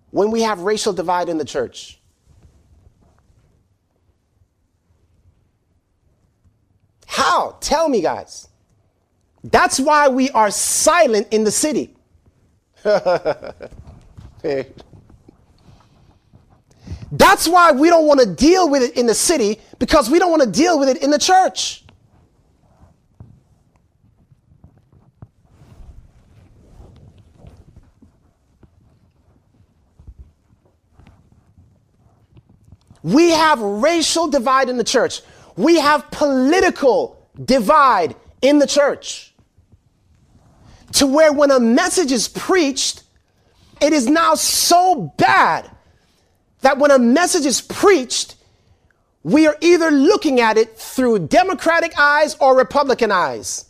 [0.10, 2.00] when we have racial divide in the church?
[7.06, 7.58] How?
[7.62, 8.48] Tell me, guys.
[9.44, 11.96] That's why we are silent in the city.
[17.12, 20.32] That's why we don't want to deal with it in the city because we don't
[20.32, 21.84] want to deal with it in the church.
[33.04, 35.22] We have racial divide in the church.
[35.56, 39.32] We have political divide in the church.
[40.94, 43.04] To where when a message is preached,
[43.80, 45.70] it is now so bad
[46.62, 48.36] that when a message is preached,
[49.24, 53.65] we are either looking at it through Democratic eyes or Republican eyes.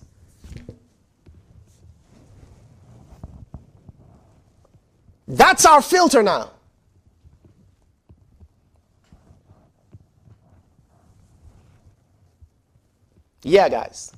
[5.28, 6.52] That's our filter now.
[13.44, 14.12] Yeah, guys.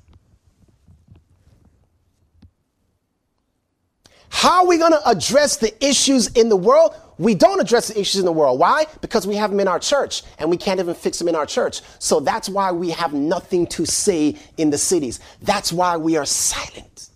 [4.30, 6.94] How are we going to address the issues in the world?
[7.18, 8.60] We don't address the issues in the world.
[8.60, 8.86] Why?
[9.00, 11.46] Because we have them in our church and we can't even fix them in our
[11.46, 11.80] church.
[11.98, 15.18] So that's why we have nothing to say in the cities.
[15.42, 17.10] That's why we are silent.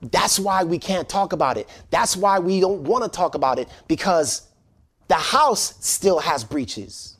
[0.00, 1.68] That's why we can't talk about it.
[1.90, 4.48] That's why we don't want to talk about it because
[5.08, 7.17] the house still has breaches.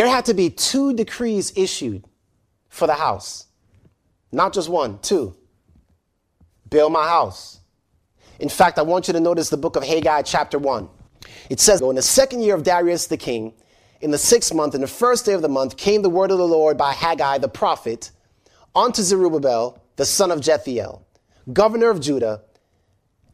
[0.00, 2.06] There had to be two decrees issued
[2.70, 3.44] for the house.
[4.32, 5.36] Not just one, two.
[6.70, 7.60] Build my house.
[8.38, 10.88] In fact, I want you to notice the book of Haggai, chapter 1.
[11.50, 13.52] It says, In the second year of Darius the king,
[14.00, 16.38] in the sixth month, in the first day of the month, came the word of
[16.38, 18.10] the Lord by Haggai the prophet
[18.74, 21.06] unto Zerubbabel, the son of Shealtiel,
[21.52, 22.40] governor of Judah,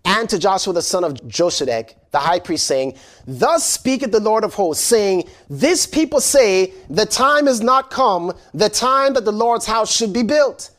[0.05, 2.97] and to Joshua the son of Josedech, the high priest, saying,
[3.27, 8.33] Thus speaketh the Lord of hosts, saying, This people say, The time is not come,
[8.55, 10.71] the time that the Lord's house should be built.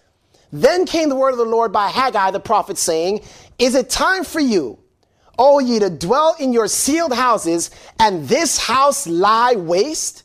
[0.51, 3.21] Then came the word of the Lord by Haggai the prophet, saying,
[3.59, 4.79] Is it time for you,
[5.37, 7.69] O ye, to dwell in your sealed houses,
[7.99, 10.23] and this house lie waste?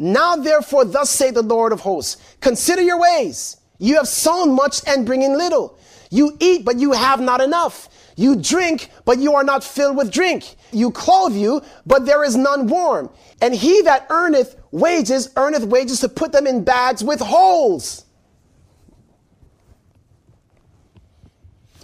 [0.00, 3.56] Now therefore, thus say the Lord of hosts, Consider your ways.
[3.80, 5.78] You have sown much and bring in little.
[6.10, 7.88] You eat, but you have not enough.
[8.14, 10.56] You drink, but you are not filled with drink.
[10.70, 13.10] You clothe you, but there is none warm.
[13.40, 18.04] And he that earneth wages, earneth wages to put them in bags with holes.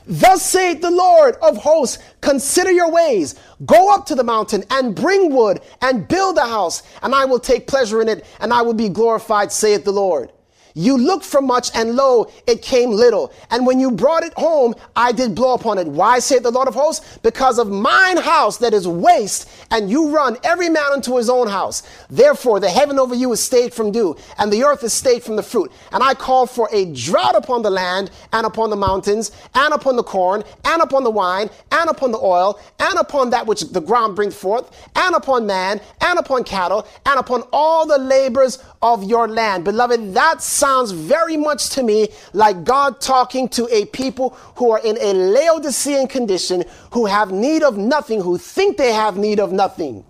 [0.07, 3.35] Thus saith the Lord of hosts, consider your ways.
[3.65, 7.41] Go up to the mountain and bring wood and build a house, and I will
[7.41, 10.31] take pleasure in it, and I will be glorified, saith the Lord.
[10.79, 13.33] You looked for much, and lo, it came little.
[13.51, 15.87] And when you brought it home, I did blow upon it.
[15.87, 17.17] Why, saith the Lord of hosts?
[17.23, 21.49] Because of mine house that is waste, and you run every man unto his own
[21.49, 21.83] house.
[22.11, 25.37] Therefore, the heaven over you is stayed from dew, and the earth is stayed from
[25.37, 25.73] the fruit.
[25.93, 29.97] And I call for a drought upon the land, and upon the mountains, and upon
[29.97, 33.81] the corn, and upon the wine, and upon the oil, and upon that which the
[33.81, 39.05] ground brings forth, and upon man, and upon cattle, and upon all the labors of
[39.05, 39.65] your land.
[39.65, 44.81] Beloved, that sounds very much to me like God talking to a people who are
[44.85, 49.53] in a Laodicean condition, who have need of nothing, who think they have need of
[49.53, 50.05] nothing.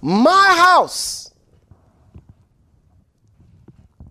[0.00, 1.32] My house,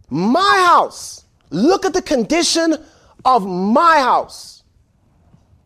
[0.10, 2.78] my house, look at the condition
[3.26, 4.61] of my house.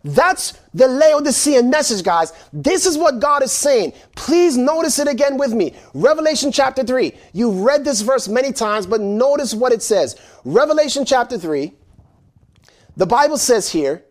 [0.06, 2.32] That's the Laodicean message, guys.
[2.54, 3.94] This is what God is saying.
[4.16, 5.74] Please notice it again with me.
[5.96, 7.12] Revelation chapter 3.
[7.34, 10.16] You've read this verse many times, but notice what it says.
[10.44, 11.74] Revelation chapter 3.
[12.96, 14.06] The Bible says here,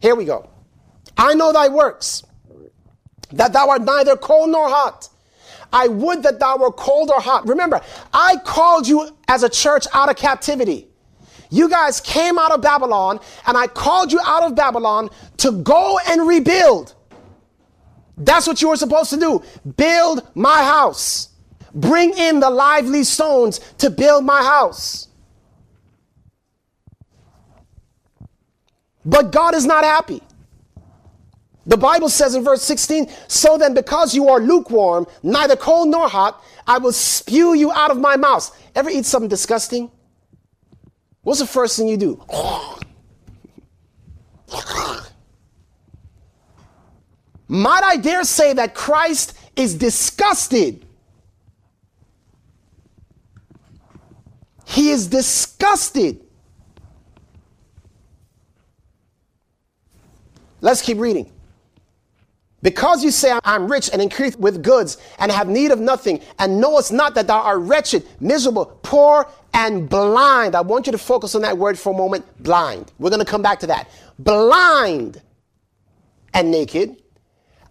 [0.00, 0.50] here we go.
[1.16, 2.24] I know thy works,
[3.30, 5.08] that thou art neither cold nor hot.
[5.72, 7.46] I would that thou were cold or hot.
[7.46, 7.80] Remember,
[8.12, 10.88] I called you as a church out of captivity.
[11.50, 15.98] You guys came out of Babylon, and I called you out of Babylon to go
[16.08, 16.94] and rebuild.
[18.16, 19.42] That's what you were supposed to do.
[19.76, 21.30] Build my house.
[21.74, 25.08] Bring in the lively stones to build my house.
[29.04, 30.22] But God is not happy.
[31.66, 36.08] The Bible says in verse 16, So then, because you are lukewarm, neither cold nor
[36.08, 38.56] hot, I will spew you out of my mouth.
[38.74, 39.90] Ever eat something disgusting?
[41.26, 42.22] What's the first thing you do?
[47.48, 50.86] Might I dare say that Christ is disgusted?
[54.66, 56.24] He is disgusted.
[60.60, 61.32] Let's keep reading.
[62.62, 66.60] Because you say, I'm rich and increased with goods and have need of nothing, and
[66.60, 70.54] knowest not that thou art wretched, miserable, poor, and blind.
[70.54, 72.92] I want you to focus on that word for a moment blind.
[72.98, 73.90] We're going to come back to that.
[74.18, 75.20] Blind
[76.32, 77.02] and naked.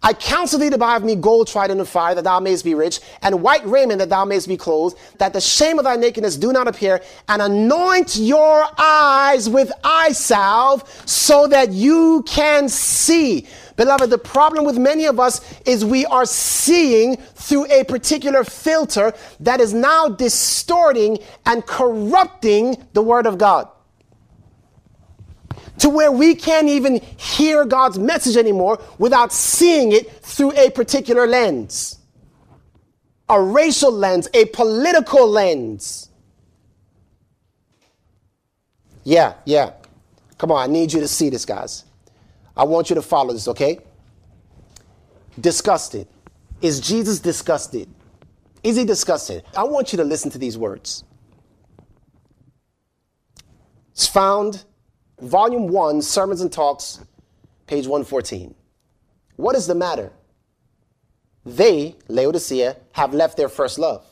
[0.02, 2.64] I counsel thee to buy of me gold tried in the fire, that thou mayest
[2.64, 5.96] be rich, and white raiment, that thou mayest be clothed, that the shame of thy
[5.96, 12.68] nakedness do not appear, and anoint your eyes with eye salve, so that you can
[12.68, 13.48] see.
[13.76, 19.12] Beloved, the problem with many of us is we are seeing through a particular filter
[19.40, 23.68] that is now distorting and corrupting the Word of God.
[25.80, 31.26] To where we can't even hear God's message anymore without seeing it through a particular
[31.26, 31.98] lens
[33.28, 36.10] a racial lens, a political lens.
[39.04, 39.72] Yeah, yeah.
[40.38, 41.85] Come on, I need you to see this, guys.
[42.56, 43.78] I want you to follow this, okay?
[45.40, 46.08] Disgusted.
[46.62, 47.88] Is Jesus disgusted?
[48.62, 49.44] Is he disgusted?
[49.56, 51.04] I want you to listen to these words.
[53.92, 54.64] It's found
[55.20, 57.00] volume 1 Sermons and Talks
[57.66, 58.54] page 114.
[59.36, 60.12] What is the matter?
[61.44, 64.04] They, Laodicea, have left their first love.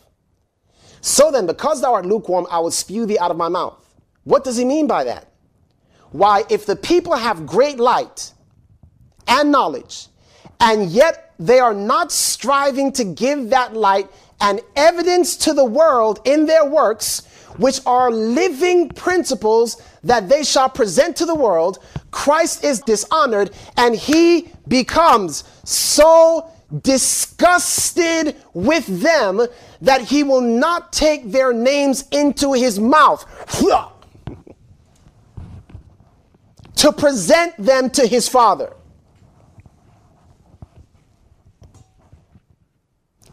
[1.01, 3.95] So then, because thou art lukewarm, I will spew thee out of my mouth.
[4.23, 5.34] What does he mean by that?
[6.15, 8.33] Why, if the people have great light
[9.27, 10.07] and knowledge,
[10.61, 14.09] and yet they are not striving to give that light
[14.41, 20.69] and evidence to the world in their works, which are living principles that they shall
[20.69, 21.81] present to the world,
[22.13, 26.49] Christ is dishonored and he becomes so
[26.83, 29.45] disgusted with them
[29.81, 33.25] that he will not take their names into his mouth
[36.77, 38.73] to present them to his Father.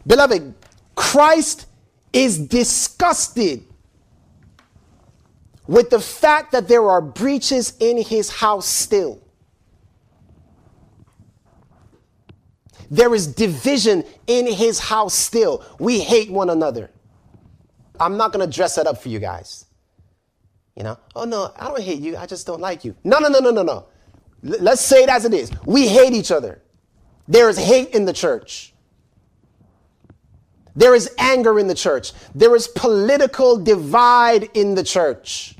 [0.06, 0.54] Beloved,
[0.94, 1.66] Christ
[2.12, 3.64] is disgusted
[5.66, 9.22] with the fact that there are breaches in his house still.
[12.90, 15.64] There is division in his house still.
[15.78, 16.90] We hate one another.
[17.98, 19.64] I'm not going to dress that up for you guys.
[20.76, 22.16] You know, oh no, I don't hate you.
[22.16, 22.94] I just don't like you.
[23.04, 23.86] No, no, no, no, no, no.
[24.44, 25.50] L- let's say it as it is.
[25.66, 26.62] We hate each other.
[27.28, 28.72] There is hate in the church.
[30.74, 32.12] There is anger in the church.
[32.34, 35.54] There is political divide in the church.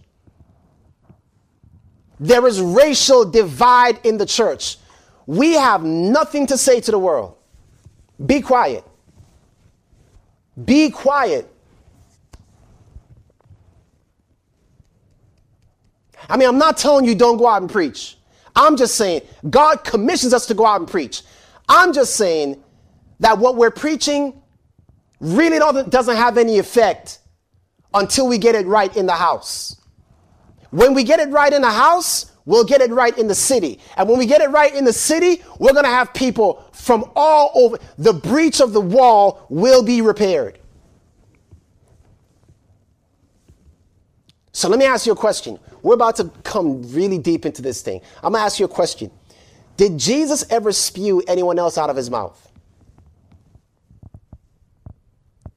[2.18, 4.78] There is racial divide in the church.
[5.26, 7.36] We have nothing to say to the world.
[8.24, 8.84] Be quiet.
[10.64, 11.51] Be quiet.
[16.28, 18.16] I mean, I'm not telling you don't go out and preach.
[18.54, 21.22] I'm just saying God commissions us to go out and preach.
[21.68, 22.62] I'm just saying
[23.20, 24.42] that what we're preaching
[25.20, 25.58] really
[25.88, 27.20] doesn't have any effect
[27.94, 29.80] until we get it right in the house.
[30.70, 33.78] When we get it right in the house, we'll get it right in the city.
[33.96, 37.10] And when we get it right in the city, we're going to have people from
[37.14, 37.78] all over.
[37.98, 40.58] The breach of the wall will be repaired.
[44.52, 45.58] So let me ask you a question.
[45.82, 48.00] We're about to come really deep into this thing.
[48.22, 49.10] I'm to ask you a question.
[49.76, 52.50] Did Jesus ever spew anyone else out of his mouth?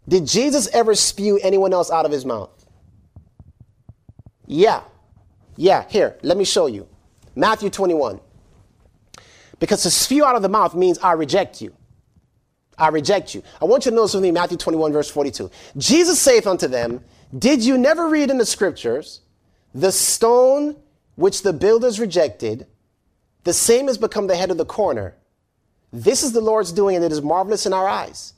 [0.08, 2.50] Did Jesus ever spew anyone else out of his mouth?
[4.46, 4.82] Yeah.
[5.58, 6.88] Yeah, here, let me show you.
[7.36, 8.20] Matthew 21.
[9.60, 11.76] Because to spew out of the mouth means I reject you.
[12.78, 13.42] I reject you.
[13.62, 15.50] I want you to notice with me Matthew 21, verse 42.
[15.78, 17.04] Jesus saith unto them,
[17.38, 19.22] Did you never read in the scriptures,
[19.76, 20.78] the stone
[21.16, 22.66] which the builders rejected,
[23.44, 25.16] the same has become the head of the corner?
[25.92, 28.34] This is the Lord's doing, and it is marvelous in our eyes.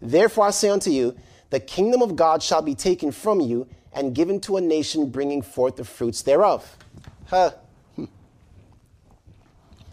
[0.00, 1.16] Therefore I say unto you,
[1.50, 5.40] the kingdom of God shall be taken from you and given to a nation bringing
[5.40, 6.76] forth the fruits thereof.
[7.26, 7.52] Huh.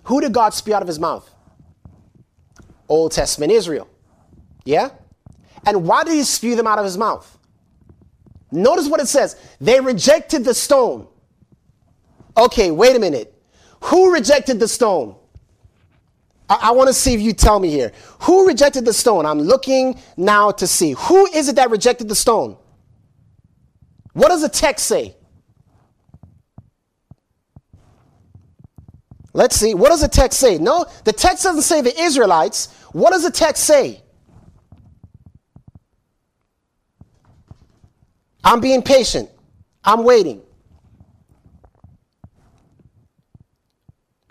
[0.04, 1.30] Who did God spew out of his mouth?
[2.88, 3.88] Old Testament Israel.
[4.66, 4.90] Yeah?
[5.66, 7.38] And why did he spew them out of his mouth?
[8.52, 9.36] Notice what it says.
[9.62, 11.08] They rejected the stone.
[12.38, 13.34] Okay, wait a minute.
[13.84, 15.16] Who rejected the stone?
[16.50, 17.92] I, I want to see if you tell me here.
[18.22, 19.26] Who rejected the stone?
[19.26, 20.92] I'm looking now to see.
[20.94, 22.58] Who is it that rejected the stone?
[24.14, 25.16] What does the text say?
[29.34, 29.76] Let's see.
[29.76, 30.58] What does the text say?
[30.58, 32.74] No, the text doesn't say the Israelites.
[32.92, 34.02] What does the text say?
[38.44, 39.30] I'm being patient.
[39.84, 40.42] I'm waiting.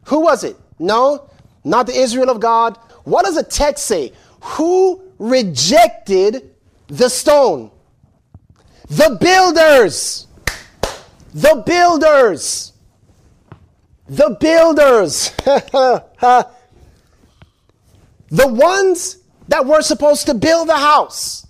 [0.06, 0.56] Who was it?
[0.78, 1.28] No,
[1.64, 2.78] not the Israel of God.
[3.04, 4.12] What does the text say?
[4.42, 6.54] Who rejected
[6.86, 7.70] the stone?
[8.88, 10.26] The builders.
[11.34, 12.72] The builders.
[14.08, 15.30] The builders.
[15.44, 16.46] the
[18.30, 21.46] ones that were supposed to build the house.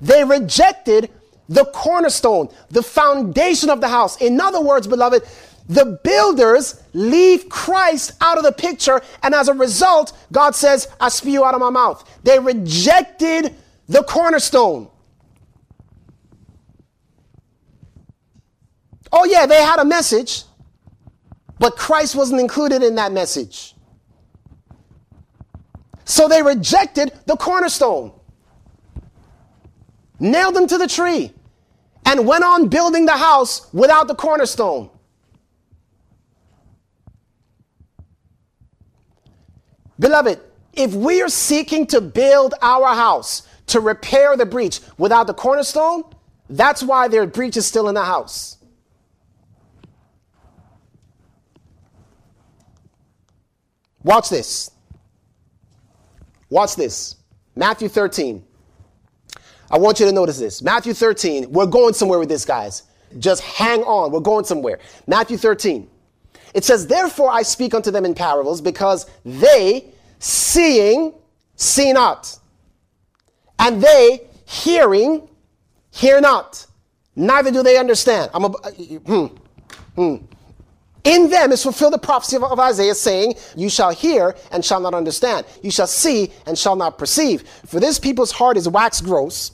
[0.00, 1.10] They rejected
[1.48, 4.20] the cornerstone, the foundation of the house.
[4.20, 5.22] In other words, beloved,
[5.68, 11.08] the builders leave Christ out of the picture, and as a result, God says, I
[11.08, 12.08] spew out of my mouth.
[12.22, 13.54] They rejected
[13.88, 14.88] the cornerstone.
[19.12, 20.44] Oh, yeah, they had a message,
[21.58, 23.74] but Christ wasn't included in that message.
[26.04, 28.12] So they rejected the cornerstone,
[30.20, 31.32] nailed them to the tree,
[32.06, 34.88] and went on building the house without the cornerstone.
[39.98, 40.40] Beloved,
[40.72, 46.04] if we are seeking to build our house to repair the breach without the cornerstone,
[46.48, 48.58] that's why their breach is still in the house.
[54.04, 54.70] Watch this.
[56.48, 57.16] Watch this.
[57.56, 58.45] Matthew 13.
[59.70, 60.62] I want you to notice this.
[60.62, 61.50] Matthew 13.
[61.50, 62.84] We're going somewhere with this, guys.
[63.18, 64.12] Just hang on.
[64.12, 64.78] We're going somewhere.
[65.06, 65.88] Matthew 13.
[66.54, 71.12] It says, Therefore I speak unto them in parables, because they, seeing,
[71.54, 72.38] see not,
[73.58, 75.28] and they, hearing,
[75.90, 76.66] hear not.
[77.14, 78.30] Neither do they understand.
[78.34, 79.26] I'm a, hmm,
[79.94, 80.16] hmm.
[81.04, 84.80] In them is fulfilled the prophecy of, of, Isaiah saying, You shall hear and shall
[84.80, 85.46] not understand.
[85.62, 87.48] You shall see and shall not perceive.
[87.66, 89.52] For this people's heart is wax gross,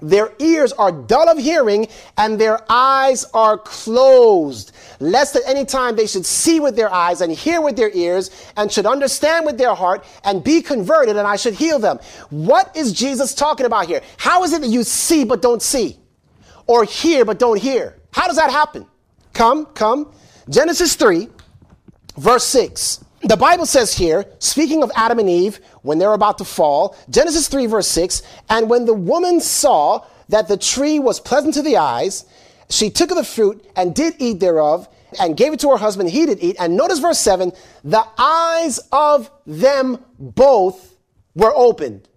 [0.00, 4.72] their ears are dull of hearing, and their eyes are closed.
[5.00, 8.30] Lest at any time they should see with their eyes and hear with their ears,
[8.56, 11.98] and should understand with their heart and be converted, and I should heal them.
[12.30, 14.02] What is Jesus talking about here?
[14.16, 15.98] How is it that you see but don't see?
[16.66, 17.98] Or hear but don't hear?
[18.12, 18.86] How does that happen?
[19.32, 20.12] Come, come.
[20.48, 21.28] Genesis 3,
[22.16, 26.44] verse 6 the Bible says here, speaking of Adam and Eve, when they're about to
[26.44, 31.54] fall, Genesis 3, verse 6, and when the woman saw that the tree was pleasant
[31.54, 32.24] to the eyes,
[32.70, 36.10] she took of the fruit and did eat thereof, and gave it to her husband,
[36.10, 36.56] he did eat.
[36.58, 37.52] And notice verse 7
[37.82, 40.96] the eyes of them both
[41.34, 42.08] were opened.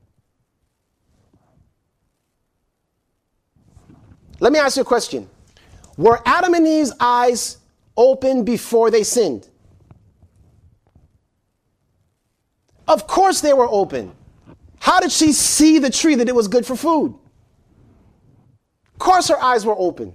[4.39, 5.29] Let me ask you a question
[5.97, 7.57] Were Adam and Eve's eyes
[7.95, 9.47] open before they sinned?
[12.87, 14.13] Of course they were open.
[14.79, 17.17] How did she see the tree that it was good for food?
[18.93, 20.13] Of course her eyes were open.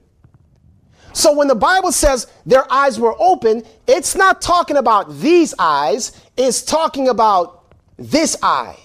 [1.12, 6.12] So when the Bible says their eyes were open, it's not talking about these eyes,
[6.36, 8.78] it's talking about this eye.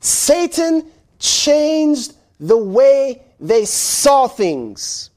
[0.00, 5.10] Satan changed the way they saw things.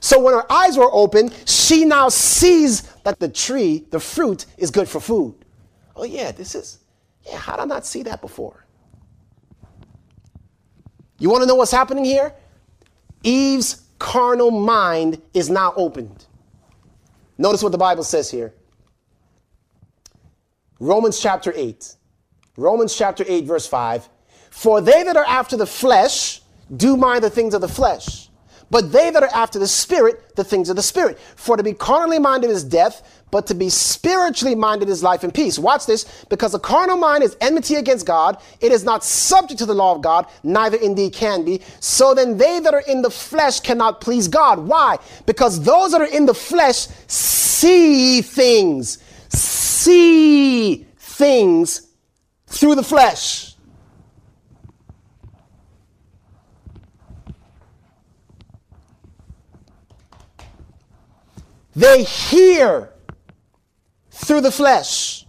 [0.00, 4.70] So when her eyes were open, she now sees that the tree, the fruit, is
[4.70, 5.34] good for food.
[5.94, 6.80] Oh, yeah, this is,
[7.24, 8.66] yeah, how did I not see that before?
[11.18, 12.34] You want to know what's happening here?
[13.22, 16.26] Eve's carnal mind is now opened.
[17.38, 18.52] Notice what the Bible says here
[20.80, 21.96] Romans chapter 8.
[22.56, 24.08] Romans chapter 8, verse 5.
[24.50, 26.42] For they that are after the flesh
[26.76, 28.23] do mind the things of the flesh
[28.74, 31.16] but they that are after the Spirit, the things of the Spirit.
[31.36, 35.32] For to be carnally minded is death, but to be spiritually minded is life and
[35.32, 35.60] peace.
[35.60, 38.36] Watch this, because a carnal mind is enmity against God.
[38.60, 41.60] It is not subject to the law of God, neither indeed can be.
[41.78, 44.58] So then they that are in the flesh cannot please God.
[44.58, 44.98] Why?
[45.24, 48.98] Because those that are in the flesh see things,
[49.28, 51.92] see things
[52.48, 53.53] through the flesh.
[61.76, 62.90] They hear
[64.10, 65.26] through the flesh.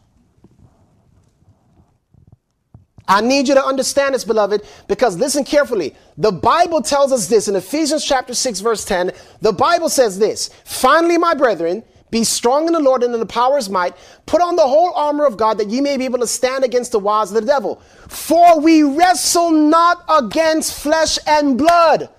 [3.07, 5.95] I need you to understand this, beloved, because listen carefully.
[6.17, 9.11] The Bible tells us this in Ephesians chapter 6, verse 10.
[9.41, 13.25] The Bible says this Finally, my brethren, be strong in the Lord and in the
[13.25, 13.95] power of his might.
[14.25, 16.91] Put on the whole armor of God that ye may be able to stand against
[16.91, 17.81] the wiles of the devil.
[18.07, 22.09] For we wrestle not against flesh and blood.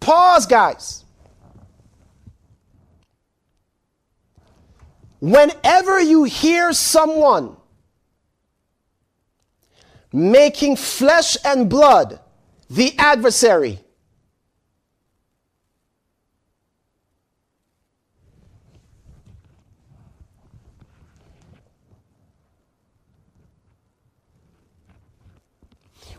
[0.00, 1.03] Pause, guys.
[5.20, 7.56] Whenever you hear someone
[10.12, 12.20] making flesh and blood
[12.68, 13.80] the adversary,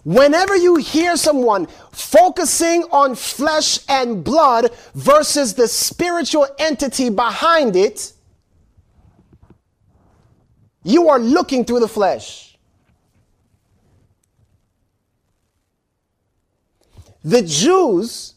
[0.05, 8.13] Whenever you hear someone focusing on flesh and blood versus the spiritual entity behind it,
[10.85, 12.55] you are looking through the flesh.
[17.23, 18.35] The Jews,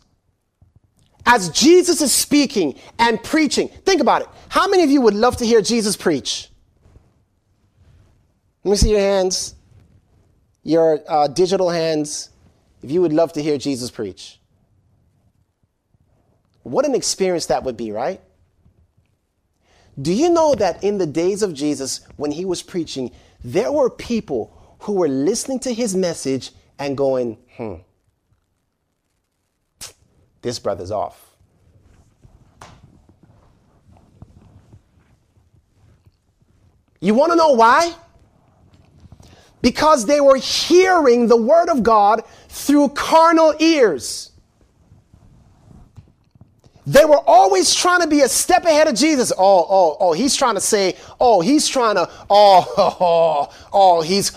[1.27, 4.29] as Jesus is speaking and preaching, think about it.
[4.49, 6.49] How many of you would love to hear Jesus preach?
[8.65, 9.55] Let me see your hands,
[10.63, 12.31] your uh, digital hands,
[12.83, 14.41] if you would love to hear Jesus preach.
[16.63, 18.23] What an experience that would be, right?
[20.01, 23.11] Do you know that in the days of Jesus, when he was preaching,
[23.43, 27.75] there were people who were listening to his message and going, hmm,
[30.43, 31.25] this brother's off.
[37.01, 37.95] You want to know why?
[39.63, 44.31] Because they were hearing the word of God through carnal ears.
[46.89, 49.31] They were always trying to be a step ahead of Jesus.
[49.37, 54.01] Oh, oh, oh, he's trying to say, oh, he's trying to, oh, oh, oh, oh
[54.01, 54.33] he's.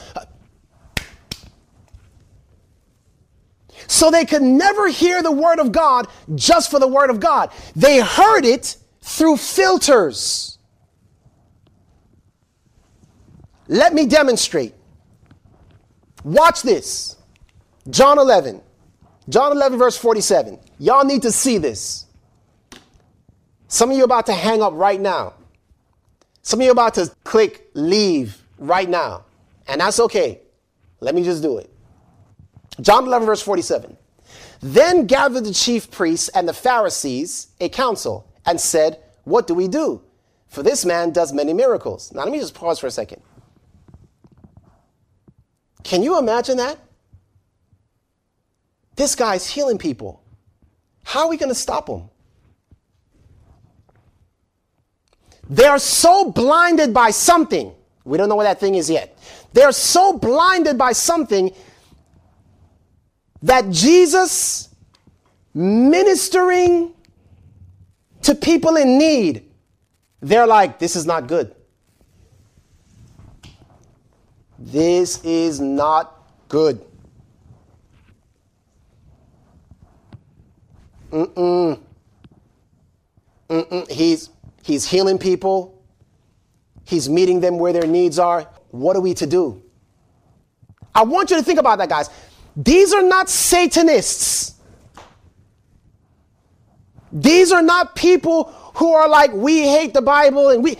[3.87, 7.51] So they could never hear the word of God just for the word of God.
[7.73, 10.57] They heard it through filters.
[13.69, 14.73] Let me demonstrate.
[16.25, 17.15] Watch this.
[17.89, 18.61] John 11.
[19.29, 20.59] John 11, verse 47.
[20.79, 22.07] Y'all need to see this.
[23.72, 25.34] Some of you are about to hang up right now.
[26.41, 29.24] Some of you are about to click leave right now.
[29.65, 30.41] And that's okay.
[30.99, 31.69] Let me just do it.
[32.82, 33.95] John 11, verse 47.
[34.59, 39.69] Then gathered the chief priests and the Pharisees a council and said, What do we
[39.69, 40.01] do?
[40.49, 42.11] For this man does many miracles.
[42.11, 43.22] Now, let me just pause for a second.
[45.84, 46.78] Can you imagine that?
[48.97, 50.22] This guy's healing people.
[51.05, 52.11] How are we going to stop him?
[55.51, 57.73] They're so blinded by something.
[58.05, 59.17] We don't know what that thing is yet.
[59.51, 61.53] They're so blinded by something
[63.43, 64.69] that Jesus
[65.53, 66.93] ministering
[68.21, 69.43] to people in need,
[70.21, 71.53] they're like, this is not good.
[74.57, 76.79] This is not good.
[81.11, 81.77] Mm-mm.
[83.49, 83.91] Mm-mm.
[83.91, 84.29] He's
[84.64, 85.82] he's healing people.
[86.86, 88.47] He's meeting them where their needs are.
[88.72, 89.62] What are we to do?
[90.93, 92.09] I want you to think about that, guys.
[92.55, 94.55] These are not Satanists.
[97.12, 98.45] These are not people
[98.76, 100.78] who are like, we hate the Bible and we.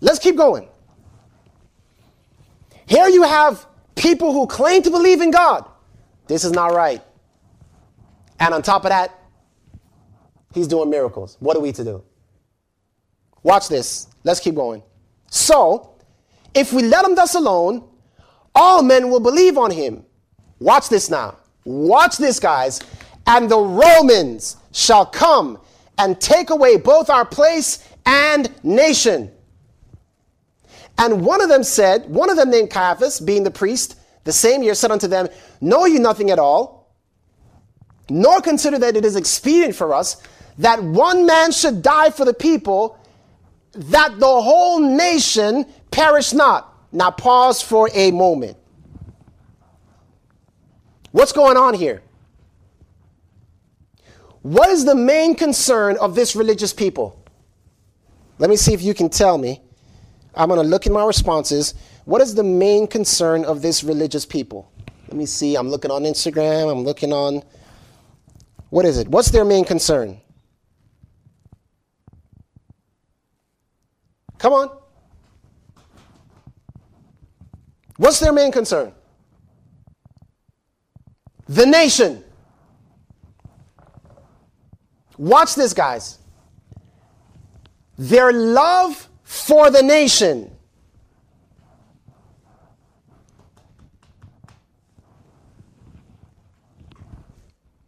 [0.00, 0.68] Let's keep going.
[2.88, 3.66] Here you have
[3.96, 5.68] people who claim to believe in God.
[6.26, 7.02] This is not right.
[8.40, 9.18] And on top of that,
[10.54, 11.36] he's doing miracles.
[11.40, 12.02] What are we to do?
[13.42, 14.08] Watch this.
[14.24, 14.82] Let's keep going.
[15.30, 15.96] So,
[16.54, 17.86] if we let him thus alone,
[18.54, 20.04] all men will believe on him.
[20.58, 21.36] Watch this now.
[21.64, 22.80] Watch this, guys.
[23.26, 25.58] And the Romans shall come
[25.98, 29.30] and take away both our place and nation.
[30.98, 34.62] And one of them said, one of them named Caiaphas, being the priest, the same
[34.62, 35.28] year said unto them,
[35.60, 36.92] Know you nothing at all,
[38.10, 40.20] nor consider that it is expedient for us
[40.58, 42.98] that one man should die for the people,
[43.72, 46.74] that the whole nation perish not.
[46.90, 48.56] Now pause for a moment.
[51.12, 52.02] What's going on here?
[54.42, 57.22] What is the main concern of this religious people?
[58.38, 59.60] Let me see if you can tell me.
[60.38, 61.74] I'm going to look in my responses.
[62.04, 64.70] What is the main concern of this religious people?
[65.08, 65.56] Let me see.
[65.56, 66.70] I'm looking on Instagram.
[66.70, 67.42] I'm looking on.
[68.70, 69.08] What is it?
[69.08, 70.20] What's their main concern?
[74.38, 74.70] Come on.
[77.96, 78.92] What's their main concern?
[81.48, 82.22] The nation.
[85.16, 86.18] Watch this, guys.
[87.96, 90.50] Their love for the nation.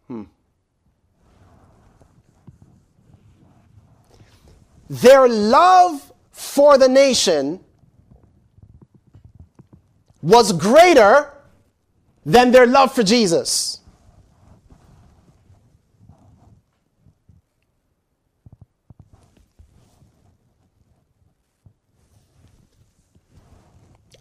[0.07, 0.24] Hmm.
[4.91, 7.61] Their love for the nation
[10.20, 11.32] was greater
[12.26, 13.80] than their love for Jesus.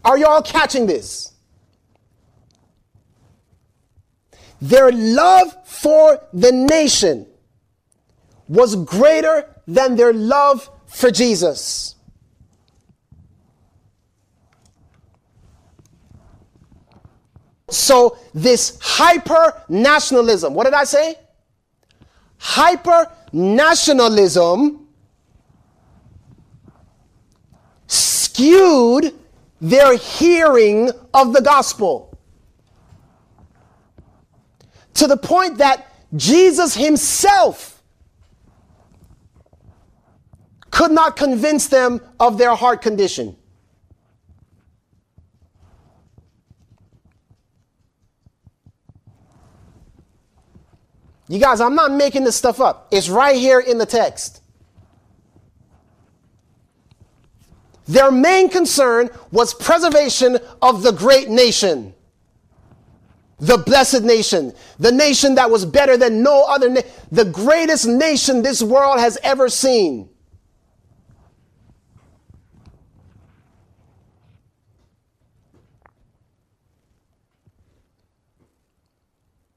[0.04, 1.32] Are y'all catching this?
[4.60, 7.26] Their love for the nation
[8.48, 11.94] was greater than their love for Jesus.
[17.68, 21.14] So, this hyper nationalism, what did I say?
[22.38, 24.88] Hyper nationalism
[27.86, 29.14] skewed
[29.60, 32.18] their hearing of the gospel
[34.94, 35.86] to the point that
[36.16, 37.82] Jesus himself
[40.70, 43.36] could not convince them of their heart condition.
[51.28, 52.88] You guys, I'm not making this stuff up.
[52.90, 54.39] It's right here in the text.
[57.90, 61.92] Their main concern was preservation of the great nation.
[63.40, 64.54] The blessed nation.
[64.78, 69.48] The nation that was better than no other the greatest nation this world has ever
[69.48, 70.08] seen.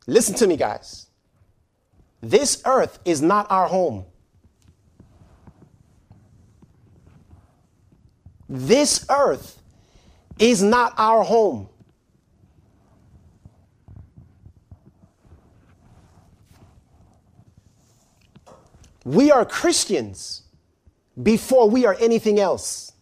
[0.07, 1.05] Listen to me, guys.
[2.19, 4.05] This earth is not our home.
[8.55, 9.59] This earth
[10.37, 11.69] is not our home.
[19.03, 20.43] We are Christians
[21.23, 22.92] before we are anything else.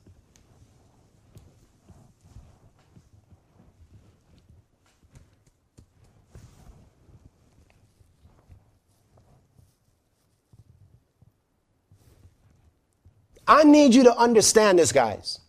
[13.52, 15.41] I need you to understand this, guys.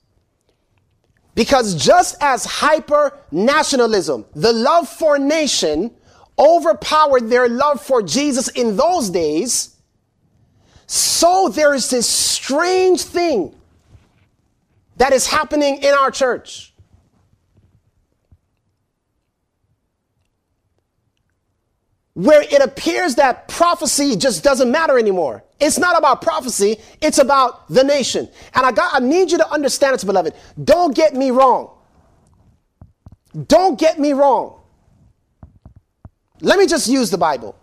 [1.37, 5.93] Because just as hyper nationalism, the love for nation,
[6.37, 9.77] overpowered their love for Jesus in those days,
[10.89, 13.55] so there is this strange thing
[14.97, 16.72] that is happening in our church.
[22.15, 25.45] Where it appears that prophecy just doesn't matter anymore.
[25.61, 28.29] It's not about prophecy, it's about the nation.
[28.55, 30.35] And I got I need you to understand it, beloved.
[30.63, 31.71] Don't get me wrong.
[33.47, 34.61] Don't get me wrong.
[36.41, 37.57] Let me just use the Bible.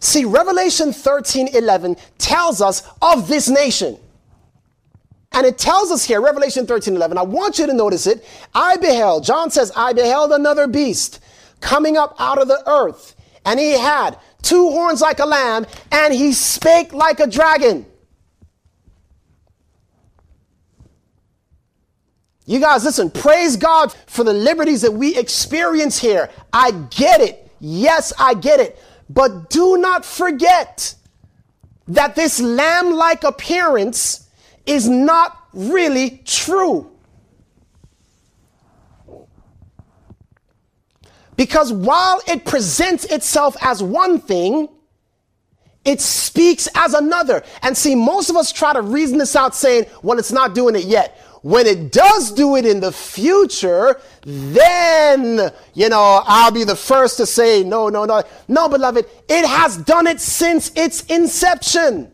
[0.00, 3.98] See, Revelation 13 11 tells us of this nation.
[5.32, 8.24] And it tells us here, Revelation 13 11, I want you to notice it.
[8.54, 11.20] I beheld, John says, I beheld another beast
[11.60, 13.15] coming up out of the earth
[13.46, 17.86] and he had two horns like a lamb, and he spake like a dragon.
[22.44, 26.30] You guys, listen, praise God for the liberties that we experience here.
[26.52, 27.50] I get it.
[27.58, 28.78] Yes, I get it.
[29.08, 30.94] But do not forget
[31.88, 34.28] that this lamb like appearance
[34.64, 36.90] is not really true.
[41.36, 44.68] Because while it presents itself as one thing,
[45.84, 47.44] it speaks as another.
[47.62, 50.74] And see, most of us try to reason this out saying, well, it's not doing
[50.74, 51.20] it yet.
[51.42, 57.18] When it does do it in the future, then, you know, I'll be the first
[57.18, 58.24] to say, no, no, no.
[58.48, 62.10] No, beloved, it has done it since its inception.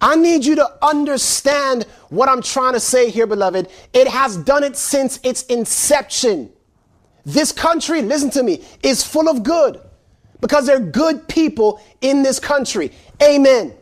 [0.00, 3.68] I need you to understand what I'm trying to say here, beloved.
[3.92, 6.50] It has done it since its inception.
[7.24, 9.80] This country, listen to me, is full of good
[10.40, 12.92] because there are good people in this country.
[13.22, 13.72] Amen.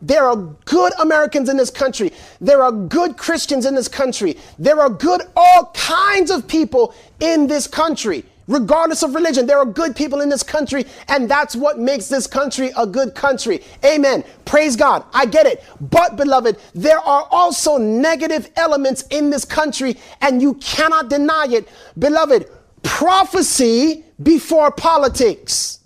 [0.00, 2.12] There are good Americans in this country.
[2.40, 4.36] There are good Christians in this country.
[4.58, 9.46] There are good all kinds of people in this country regardless of religion.
[9.46, 13.14] There are good people in this country, and that's what makes this country a good
[13.14, 13.62] country.
[13.84, 14.24] Amen.
[14.44, 15.04] Praise God.
[15.12, 15.64] I get it.
[15.80, 21.68] But, beloved, there are also negative elements in this country, and you cannot deny it.
[21.98, 22.48] Beloved,
[22.82, 25.80] prophecy before politics.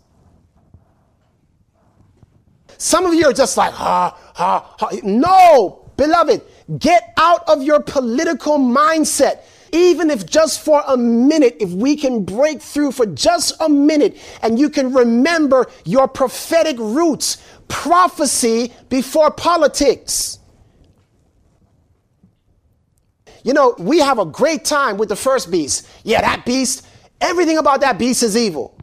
[2.79, 4.91] Some of you are just like, ha, ha, ha.
[5.03, 6.43] No, beloved,
[6.79, 9.45] get out of your political mindset
[9.77, 14.17] even if just for a minute, if we can break through for just a minute
[14.43, 17.37] and you can remember your prophetic roots,
[17.69, 20.39] prophecy before politics.
[23.45, 25.87] You know, we have a great time with the first beast.
[26.03, 26.87] Yeah, that beast,
[27.21, 28.77] everything about that beast is evil.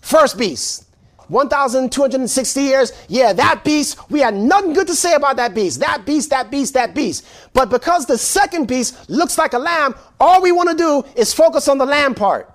[0.00, 0.85] First beast.
[1.28, 5.80] 1,260 years, yeah, that beast, we had nothing good to say about that beast.
[5.80, 7.26] That beast, that beast, that beast.
[7.52, 11.34] But because the second beast looks like a lamb, all we want to do is
[11.34, 12.52] focus on the lamb part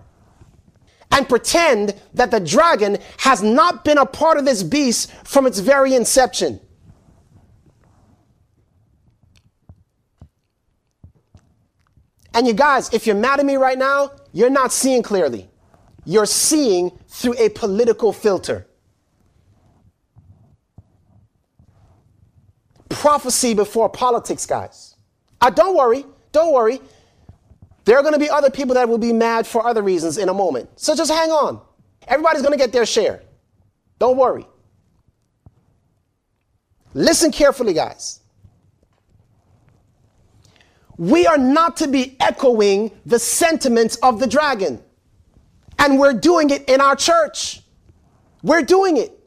[1.11, 5.59] and pretend that the dragon has not been a part of this beast from its
[5.59, 6.59] very inception.
[12.34, 15.50] And you guys, if you're mad at me right now, you're not seeing clearly.
[16.05, 18.67] You're seeing through a political filter.
[22.89, 24.95] Prophecy before politics, guys.
[25.39, 26.79] Uh, don't worry, don't worry.
[27.85, 30.29] There are going to be other people that will be mad for other reasons in
[30.29, 30.69] a moment.
[30.79, 31.61] So just hang on.
[32.07, 33.23] Everybody's going to get their share.
[33.99, 34.45] Don't worry.
[36.93, 38.19] Listen carefully, guys.
[40.97, 44.83] We are not to be echoing the sentiments of the dragon.
[45.82, 47.61] And we're doing it in our church.
[48.43, 49.17] We're doing it.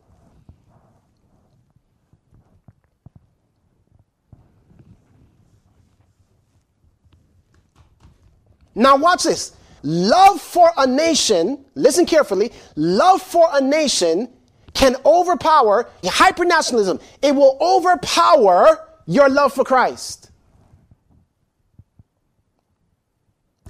[8.74, 9.56] Now, watch this.
[9.82, 14.32] Love for a nation, listen carefully, love for a nation
[14.72, 17.00] can overpower hypernationalism.
[17.22, 20.30] It will overpower your love for Christ.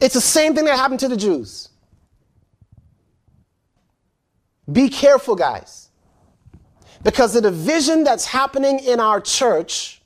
[0.01, 1.68] It's the same thing that happened to the Jews.
[4.71, 5.91] Be careful, guys.
[7.03, 10.01] Because the division that's happening in our church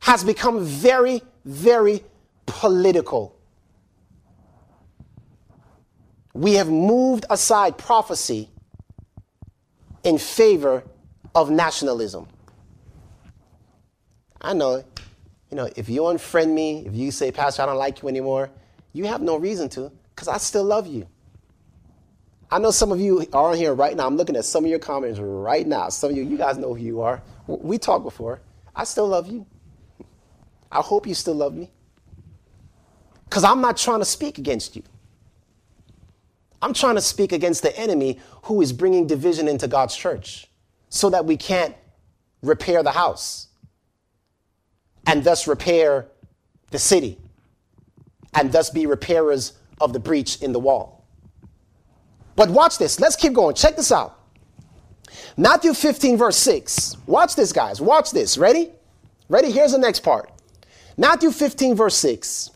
[0.00, 2.02] has become very, very
[2.46, 3.36] political.
[6.32, 8.48] We have moved aside prophecy
[10.02, 10.84] in favor
[11.34, 12.26] of nationalism.
[14.40, 14.84] I know,
[15.50, 18.50] you know, if you unfriend me, if you say, Pastor, I don't like you anymore,
[18.92, 21.06] you have no reason to, because I still love you.
[22.50, 24.06] I know some of you are on here right now.
[24.06, 25.88] I'm looking at some of your comments right now.
[25.90, 27.22] Some of you, you guys know who you are.
[27.46, 28.40] We talked before.
[28.74, 29.46] I still love you.
[30.72, 31.70] I hope you still love me.
[33.24, 34.82] Because I'm not trying to speak against you.
[36.62, 40.46] I'm trying to speak against the enemy who is bringing division into God's church
[40.88, 41.74] so that we can't
[42.42, 43.48] repair the house
[45.06, 46.08] and thus repair
[46.70, 47.18] the city
[48.34, 50.97] and thus be repairers of the breach in the wall.
[52.38, 53.00] But watch this.
[53.00, 53.56] Let's keep going.
[53.56, 54.16] Check this out.
[55.36, 56.96] Matthew 15, verse 6.
[57.08, 57.80] Watch this, guys.
[57.80, 58.38] Watch this.
[58.38, 58.70] Ready?
[59.28, 59.50] Ready?
[59.50, 60.30] Here's the next part.
[60.96, 62.52] Matthew 15, verse 6.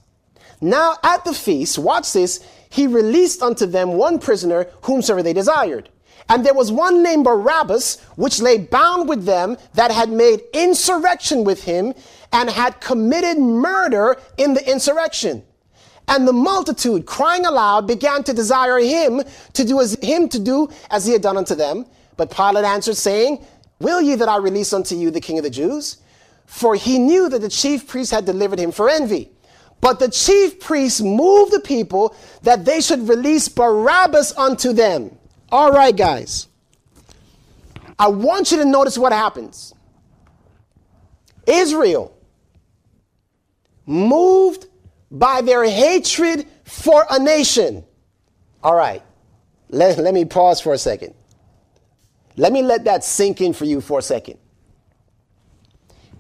[0.61, 5.89] Now at the feast, watch this, he released unto them one prisoner whomsoever they desired.
[6.29, 11.43] And there was one named Barabbas, which lay bound with them that had made insurrection
[11.43, 11.93] with him
[12.33, 15.43] and had committed murder in the insurrection.
[16.09, 19.23] And the multitude, crying aloud, began to desire him
[19.53, 21.87] to do as him to do as he had done unto them.
[22.17, 23.45] But Pilate answered, saying,
[23.79, 25.99] Will ye that I release unto you the king of the Jews?
[26.47, 29.31] For he knew that the chief priests had delivered him for envy.
[29.81, 35.17] But the chief priests moved the people that they should release Barabbas unto them.
[35.51, 36.47] All right, guys.
[37.99, 39.75] I want you to notice what happens.
[41.47, 42.17] Israel,
[43.87, 44.67] moved
[45.13, 47.85] by their hatred for a nation.
[48.63, 49.03] All right,
[49.69, 51.15] let, let me pause for a second.
[52.37, 54.39] Let me let that sink in for you for a second.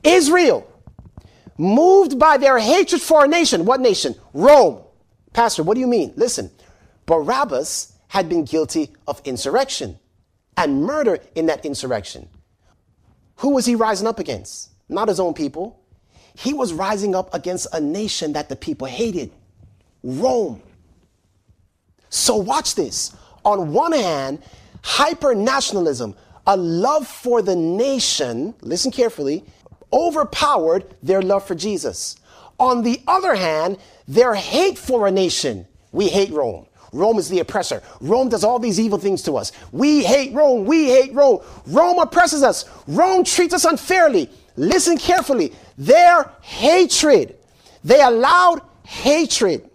[0.04, 0.68] Israel,
[1.56, 3.64] moved by their hatred for a nation.
[3.64, 4.14] What nation?
[4.34, 4.82] Rome.
[5.32, 6.12] Pastor, what do you mean?
[6.16, 6.50] Listen,
[7.06, 9.98] Barabbas had been guilty of insurrection
[10.56, 12.28] and murder in that insurrection.
[13.36, 14.70] Who was he rising up against?
[14.88, 15.81] Not his own people.
[16.34, 19.30] He was rising up against a nation that the people hated
[20.02, 20.62] Rome.
[22.08, 23.14] So, watch this.
[23.44, 24.42] On one hand,
[24.82, 26.14] hyper nationalism,
[26.46, 29.44] a love for the nation, listen carefully,
[29.92, 32.16] overpowered their love for Jesus.
[32.58, 36.66] On the other hand, their hate for a nation, we hate Rome.
[36.92, 37.82] Rome is the oppressor.
[38.00, 39.52] Rome does all these evil things to us.
[39.72, 40.66] We hate Rome.
[40.66, 41.40] We hate Rome.
[41.66, 42.66] Rome oppresses us.
[42.86, 44.28] Rome treats us unfairly.
[44.56, 45.52] Listen carefully.
[45.78, 47.36] Their hatred,
[47.82, 49.68] they allowed hatred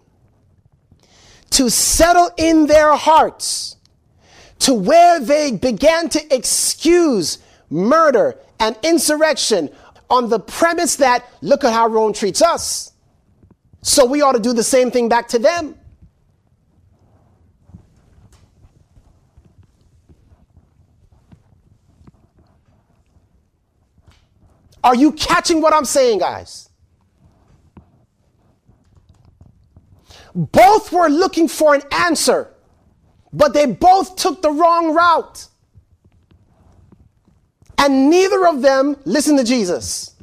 [1.51, 3.77] to settle in their hearts
[4.59, 9.69] to where they began to excuse murder and insurrection
[10.09, 12.91] on the premise that look at how Rome treats us.
[13.81, 15.75] So we ought to do the same thing back to them.
[24.87, 26.69] Are you catching what I'm saying, guys?
[30.33, 32.53] Both were looking for an answer,
[33.33, 35.47] but they both took the wrong route.
[37.77, 40.15] And neither of them listened to Jesus.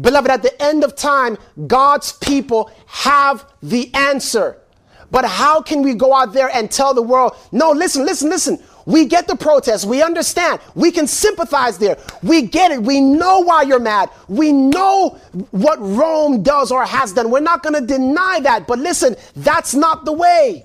[0.00, 1.36] Beloved, at the end of time,
[1.66, 4.62] God's people have the answer.
[5.10, 8.62] But how can we go out there and tell the world, no, listen, listen, listen.
[8.88, 9.84] We get the protest.
[9.84, 10.60] We understand.
[10.74, 11.98] We can sympathize there.
[12.22, 12.82] We get it.
[12.82, 14.08] We know why you're mad.
[14.28, 15.10] We know
[15.50, 17.30] what Rome does or has done.
[17.30, 18.66] We're not going to deny that.
[18.66, 20.64] But listen, that's not the way.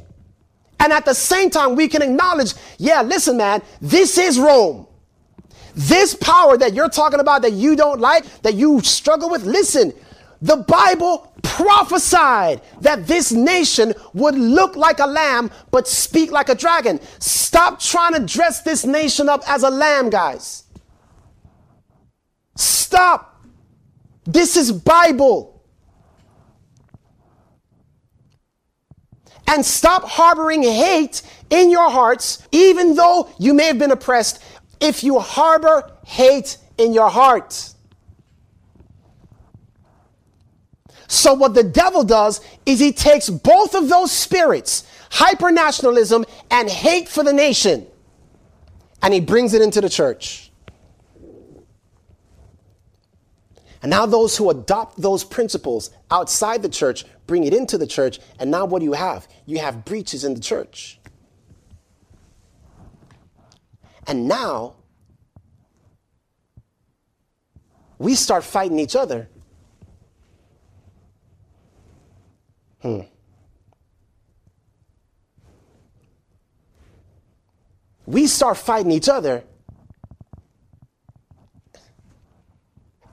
[0.80, 4.88] And at the same time, we can acknowledge, yeah, listen, man, this is Rome.
[5.76, 9.92] This power that you're talking about that you don't like, that you struggle with, listen,
[10.44, 16.56] the Bible prophesied that this nation would look like a lamb but speak like a
[16.56, 17.00] dragon.
[17.20, 20.66] Stop trying to dress this nation up as a lamb, guys.
[22.58, 23.42] Stop.
[24.26, 25.64] This is Bible.
[29.48, 34.44] And stop harboring hate in your hearts, even though you may have been oppressed,
[34.82, 37.73] if you harbor hate in your heart.
[41.14, 47.08] So, what the devil does is he takes both of those spirits, hypernationalism and hate
[47.08, 47.86] for the nation,
[49.00, 50.52] and he brings it into the church.
[53.84, 58.20] And now, those who adopt those principles outside the church bring it into the church,
[58.40, 59.28] and now what do you have?
[59.46, 61.00] You have breaches in the church.
[64.08, 64.78] And now,
[68.00, 69.30] we start fighting each other
[72.84, 73.00] Hmm.
[78.06, 79.46] We start fighting each other.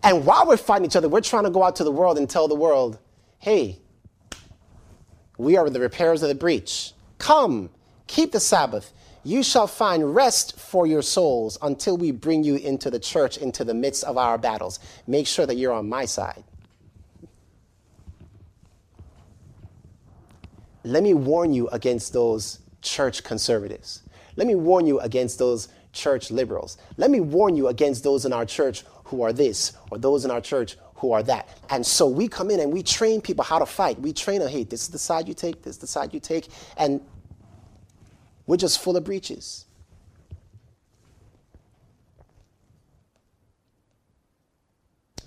[0.02, 2.28] And while we're fighting each other, we're trying to go out to the world and
[2.28, 2.98] tell the world,
[3.38, 3.78] hey,
[5.38, 6.92] we are the repairers of the breach.
[7.18, 7.70] Come,
[8.08, 8.92] keep the Sabbath.
[9.22, 13.62] You shall find rest for your souls until we bring you into the church, into
[13.62, 14.80] the midst of our battles.
[15.06, 16.42] Make sure that you're on my side.
[20.84, 24.02] Let me warn you against those church conservatives.
[24.36, 26.78] Let me warn you against those church liberals.
[26.96, 30.30] Let me warn you against those in our church who are this or those in
[30.30, 31.48] our church who are that.
[31.70, 34.00] And so we come in and we train people how to fight.
[34.00, 36.20] We train them, hey, this is the side you take, this is the side you
[36.20, 36.48] take.
[36.76, 37.00] And
[38.46, 39.66] we're just full of breaches.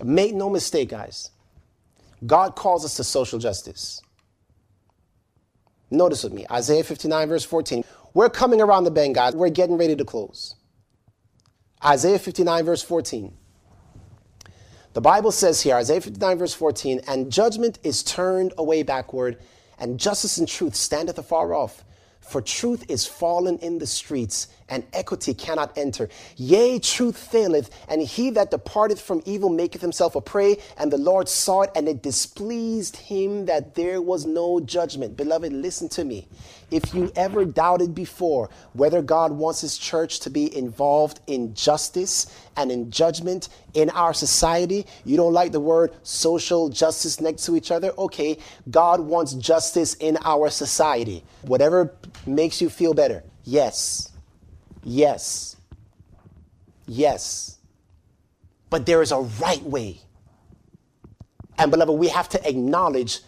[0.02, 1.30] Make no mistake, guys.
[2.26, 4.00] God calls us to social justice.
[5.94, 7.84] Notice with me Isaiah 59, verse 14.
[8.12, 9.34] We're coming around the bend, guys.
[9.34, 10.54] We're getting ready to close.
[11.84, 13.36] Isaiah 59, verse 14.
[14.94, 19.38] The Bible says here, Isaiah 59, verse 14, and judgment is turned away backward,
[19.78, 21.84] and justice and truth standeth afar off.
[22.20, 26.08] For truth is fallen in the streets, and equity cannot enter.
[26.36, 30.56] Yea, truth faileth, and he that departeth from evil maketh himself a prey.
[30.78, 35.16] And the Lord saw it, and it displeased him that there was no judgment.
[35.16, 36.26] Beloved, listen to me.
[36.70, 42.26] If you ever doubted before whether God wants his church to be involved in justice
[42.56, 47.56] and in judgment in our society, you don't like the word social justice next to
[47.56, 47.92] each other?
[47.98, 48.38] Okay,
[48.70, 51.22] God wants justice in our society.
[51.42, 51.94] Whatever
[52.26, 53.22] makes you feel better.
[53.44, 54.13] Yes.
[54.84, 55.56] Yes.
[56.86, 57.58] Yes.
[58.70, 60.00] But there is a right way.
[61.58, 63.20] And beloved, we have to acknowledge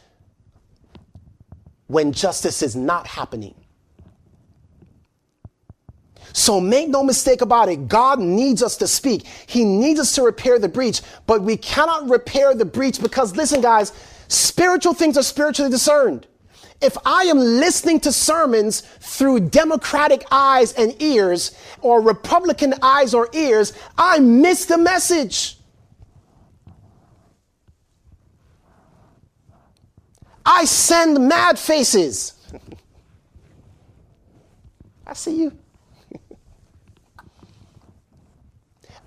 [1.87, 3.55] when justice is not happening.
[6.33, 7.89] So make no mistake about it.
[7.89, 9.27] God needs us to speak.
[9.47, 13.63] He needs us to repair the breach, but we cannot repair the breach because listen,
[13.63, 13.93] guys,
[14.29, 16.27] spiritual things are spiritually discerned.
[16.81, 23.29] If I am listening to sermons through Democratic eyes and ears or Republican eyes or
[23.33, 25.57] ears, I miss the message.
[30.45, 32.35] I send mad faces.
[35.07, 35.53] I see you.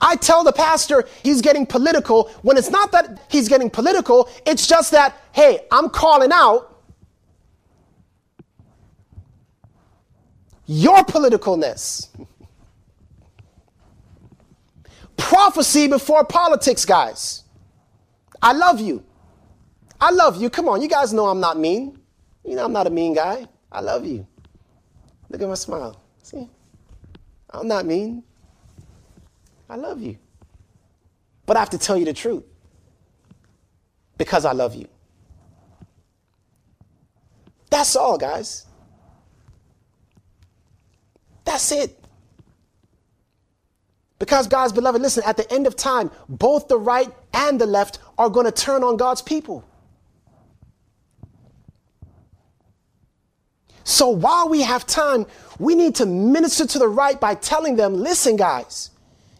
[0.01, 4.65] I tell the pastor he's getting political when it's not that he's getting political, it's
[4.65, 6.68] just that, hey, I'm calling out
[10.69, 12.09] your politicalness.
[15.17, 17.43] Prophecy before politics, guys.
[18.39, 19.03] I love you.
[19.99, 20.51] I love you.
[20.51, 21.99] Come on, you guys know I'm not mean.
[22.45, 23.47] You know I'm not a mean guy.
[23.71, 24.27] I love you.
[25.29, 25.99] Look at my smile.
[26.21, 26.47] See?
[27.49, 28.23] I'm not mean.
[29.67, 30.19] I love you.
[31.47, 32.43] But I have to tell you the truth
[34.19, 34.87] because I love you.
[37.71, 38.67] That's all, guys.
[41.49, 41.99] That's it.
[44.19, 47.97] Because, God's beloved, listen, at the end of time, both the right and the left
[48.19, 49.65] are going to turn on God's people.
[53.83, 55.25] So while we have time,
[55.57, 58.91] we need to minister to the right by telling them, listen, guys,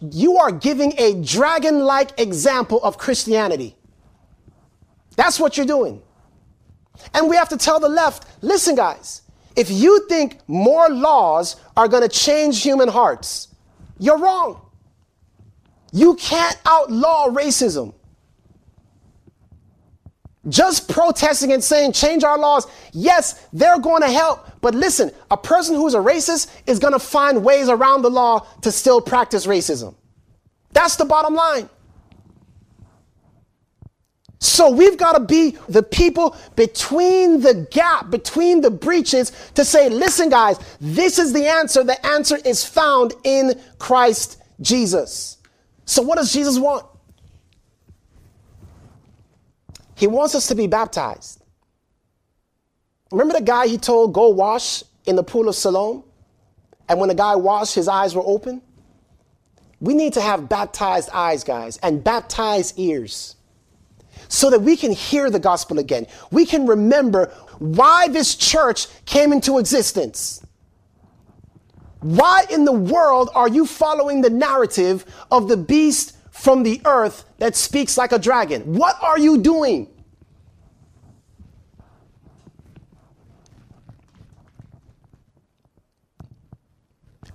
[0.01, 3.75] you are giving a dragon like example of Christianity.
[5.15, 6.01] That's what you're doing.
[7.13, 9.21] And we have to tell the left, listen, guys,
[9.55, 13.47] if you think more laws are going to change human hearts,
[13.99, 14.59] you're wrong.
[15.93, 17.93] You can't outlaw racism.
[20.49, 24.59] Just protesting and saying, change our laws, yes, they're going to help.
[24.59, 28.45] But listen, a person who's a racist is going to find ways around the law
[28.61, 29.95] to still practice racism.
[30.71, 31.69] That's the bottom line.
[34.39, 39.89] So we've got to be the people between the gap, between the breaches to say,
[39.89, 41.83] listen, guys, this is the answer.
[41.83, 45.37] The answer is found in Christ Jesus.
[45.85, 46.85] So what does Jesus want?
[49.95, 51.43] He wants us to be baptized.
[53.11, 56.05] Remember the guy he told, go wash in the pool of Siloam?
[56.87, 58.61] And when the guy washed, his eyes were open?
[59.81, 63.35] We need to have baptized eyes, guys, and baptized ears
[64.29, 66.07] so that we can hear the gospel again.
[66.31, 70.41] We can remember why this church came into existence.
[71.99, 77.25] Why in the world are you following the narrative of the beast from the earth
[77.39, 78.75] that speaks like a dragon?
[78.75, 79.87] What are you doing?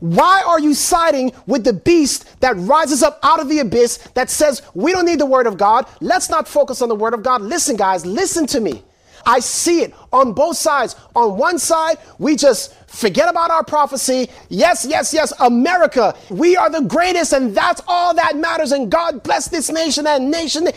[0.05, 4.29] Why are you siding with the beast that rises up out of the abyss that
[4.29, 5.87] says, we don't need the word of God?
[6.03, 7.41] Let's not focus on the word of God.
[7.41, 8.83] Listen, guys, listen to me.
[9.25, 10.95] I see it on both sides.
[11.17, 14.29] On one side, we just forget about our prophecy.
[14.51, 18.73] Yes, yes, yes, America, we are the greatest, and that's all that matters.
[18.73, 20.69] And God bless this nation and nation.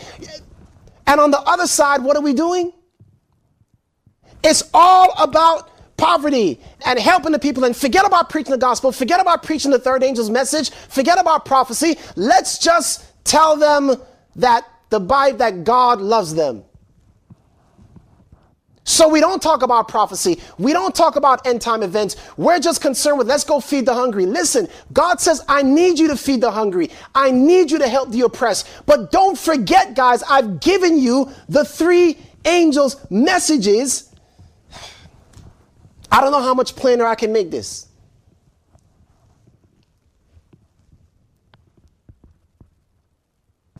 [1.06, 2.72] And on the other side, what are we doing?
[4.42, 5.68] It's all about
[5.98, 9.78] poverty and helping the people and forget about preaching the gospel, forget about preaching the
[9.78, 11.98] third angel's message, forget about prophecy.
[12.16, 13.94] Let's just tell them
[14.36, 16.64] that the Bible, that God loves them.
[18.84, 20.40] So we don't talk about prophecy.
[20.56, 22.16] We don't talk about end time events.
[22.38, 24.24] We're just concerned with let's go feed the hungry.
[24.24, 26.90] Listen, God says, I need you to feed the hungry.
[27.14, 28.66] I need you to help the oppressed.
[28.86, 32.16] But don't forget, guys, I've given you the three
[32.46, 34.07] angels' messages.
[36.10, 37.86] I don't know how much plainer I can make this.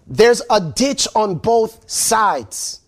[0.06, 2.80] There's a ditch on both sides.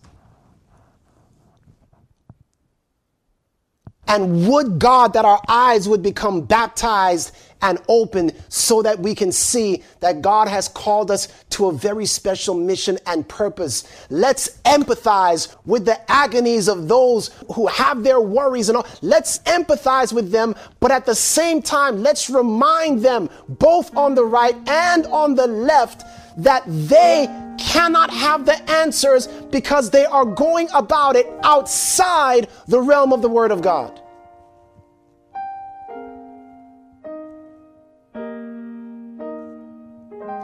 [4.07, 9.31] And would God that our eyes would become baptized and open so that we can
[9.31, 13.83] see that God has called us to a very special mission and purpose.
[14.09, 18.87] Let's empathize with the agonies of those who have their worries and all.
[19.01, 24.25] Let's empathize with them, but at the same time, let's remind them, both on the
[24.25, 26.03] right and on the left,
[26.37, 27.27] that they
[27.59, 33.29] cannot have the answers because they are going about it outside the realm of the
[33.29, 34.01] Word of God.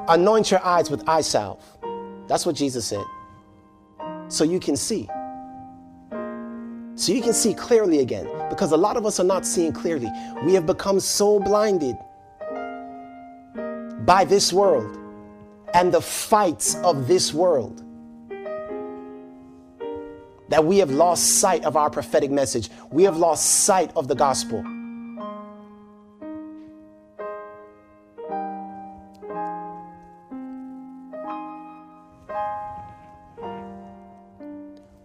[0.10, 1.64] Anoint your eyes with eye salve.
[2.28, 3.04] That's what Jesus said.
[4.30, 5.10] So you can see.
[6.96, 8.28] So you can see clearly again.
[8.50, 10.10] Because a lot of us are not seeing clearly.
[10.44, 11.98] We have become so blinded
[14.06, 14.98] by this world
[15.74, 17.84] and the fights of this world
[20.50, 22.70] that we have lost sight of our prophetic message.
[22.90, 24.64] We have lost sight of the gospel.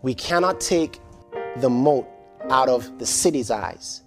[0.02, 1.00] We cannot take
[1.58, 2.08] the mote
[2.50, 4.02] out of the city's eyes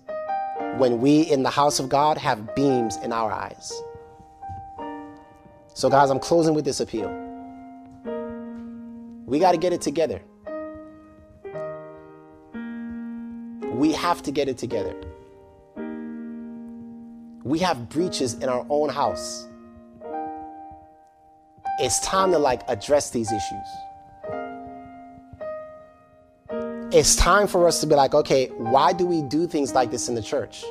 [0.77, 3.71] when we in the house of God have beams in our eyes.
[5.73, 7.09] So, guys, I'm closing with this appeal.
[9.25, 10.21] We got to get it together.
[13.71, 14.95] We have to get it together.
[17.43, 19.47] We have breaches in our own house.
[21.79, 23.67] It's time to like address these issues
[26.95, 30.07] it's time for us to be like, okay, why do we do things like this
[30.07, 30.63] in the church?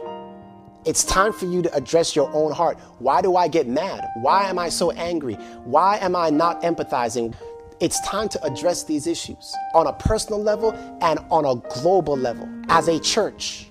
[0.86, 2.78] It's time for you to address your own heart.
[2.98, 4.08] Why do I get mad?
[4.22, 5.34] Why am I so angry?
[5.64, 7.34] Why am I not empathizing?
[7.78, 10.72] It's time to address these issues on a personal level
[11.02, 13.68] and on a global level as a church.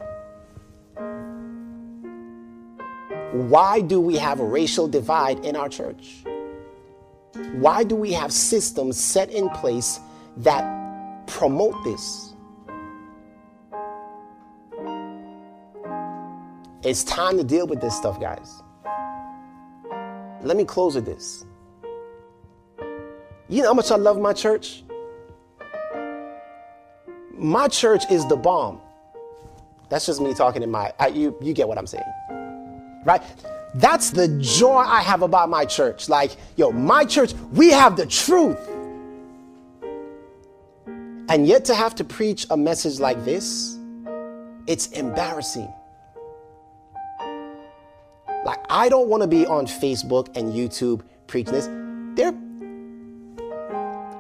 [3.32, 6.24] Why do we have a racial divide in our church?
[7.54, 10.00] Why do we have systems set in place
[10.38, 12.33] that promote this?
[16.84, 18.62] It's time to deal with this stuff, guys.
[20.42, 21.46] Let me close with this.
[23.48, 24.84] You know how much I love my church?
[27.38, 28.82] My church is the bomb.
[29.90, 32.04] That's just me talking in my, I, you, you get what I'm saying.
[33.06, 33.22] Right?
[33.76, 36.10] That's the joy I have about my church.
[36.10, 38.60] Like, yo, my church, we have the truth.
[41.30, 43.78] And yet to have to preach a message like this,
[44.68, 45.72] it's embarrassing.
[48.46, 51.68] Like, I don't want to be on Facebook and YouTube preaching this.
[52.16, 52.34] There,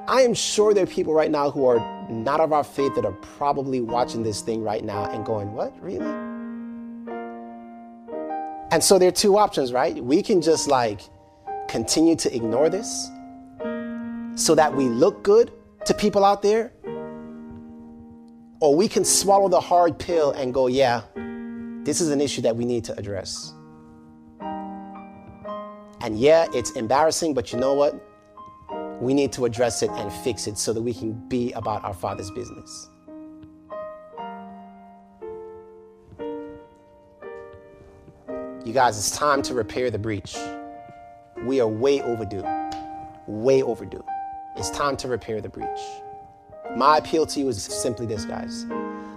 [0.07, 1.79] I am sure there are people right now who are
[2.09, 5.73] not of our faith that are probably watching this thing right now and going, What?
[5.81, 6.05] Really?
[8.71, 10.03] And so there are two options, right?
[10.03, 11.01] We can just like
[11.67, 13.09] continue to ignore this
[14.35, 15.51] so that we look good
[15.85, 16.71] to people out there,
[18.59, 21.01] or we can swallow the hard pill and go, Yeah,
[21.83, 23.53] this is an issue that we need to address.
[26.03, 27.95] And yeah, it's embarrassing, but you know what?
[29.01, 31.93] We need to address it and fix it so that we can be about our
[31.93, 32.89] Father's business.
[38.65, 40.35] You guys, it's time to repair the breach.
[41.43, 42.43] We are way overdue.
[43.25, 44.03] Way overdue.
[44.57, 45.67] It's time to repair the breach.
[46.75, 48.65] My appeal to you is simply this, guys.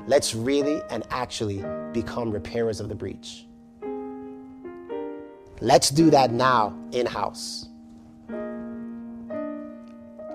[0.06, 3.46] Let's really and actually become repairers of the breach.
[5.60, 7.68] Let's do that now in house.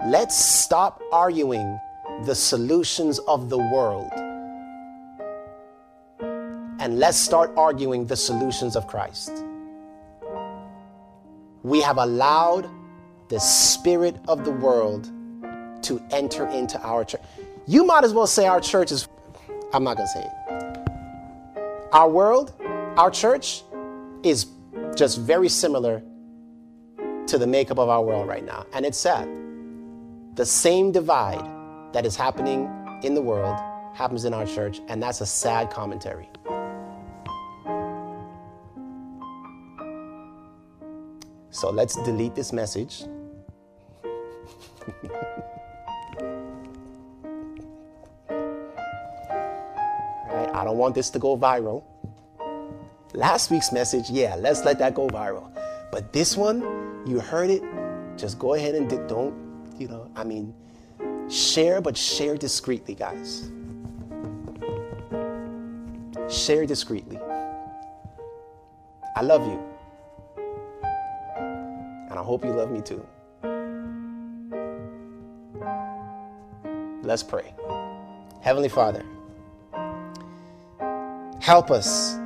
[0.08, 1.80] Let's stop arguing
[2.26, 4.12] the solutions of the world
[6.82, 9.32] and let's start arguing the solutions of Christ.
[11.62, 12.68] We have allowed
[13.30, 15.06] the spirit of the world
[15.84, 17.22] to enter into our church.
[17.68, 19.08] You might as well say our church is,
[19.72, 21.90] I'm not going to say it.
[21.94, 22.54] Our world,
[22.98, 23.62] our church,
[24.24, 24.48] is
[24.96, 26.02] just very similar
[27.28, 28.66] to the makeup of our world right now.
[28.74, 29.28] And it's sad.
[30.36, 31.46] The same divide
[31.94, 32.70] that is happening
[33.04, 33.58] in the world
[33.94, 36.28] happens in our church, and that's a sad commentary.
[41.52, 43.04] So let's delete this message.
[50.30, 51.84] right, I don't want this to go viral.
[53.14, 55.52] Last week's message, yeah, let's let that go viral.
[55.92, 56.62] But this one,
[57.06, 57.62] you heard it,
[58.16, 59.36] just go ahead and don't,
[59.78, 60.54] you know, I mean,
[61.30, 63.52] share, but share discreetly, guys.
[66.30, 67.20] Share discreetly.
[69.18, 69.62] I love you.
[72.10, 73.06] And I hope you love me too.
[77.04, 77.54] Let's pray.
[78.42, 79.04] Heavenly Father,
[81.42, 82.21] help us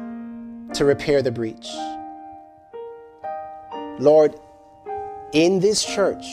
[0.74, 1.70] to repair the breach.
[4.00, 4.36] Lord,
[5.34, 6.26] in this church,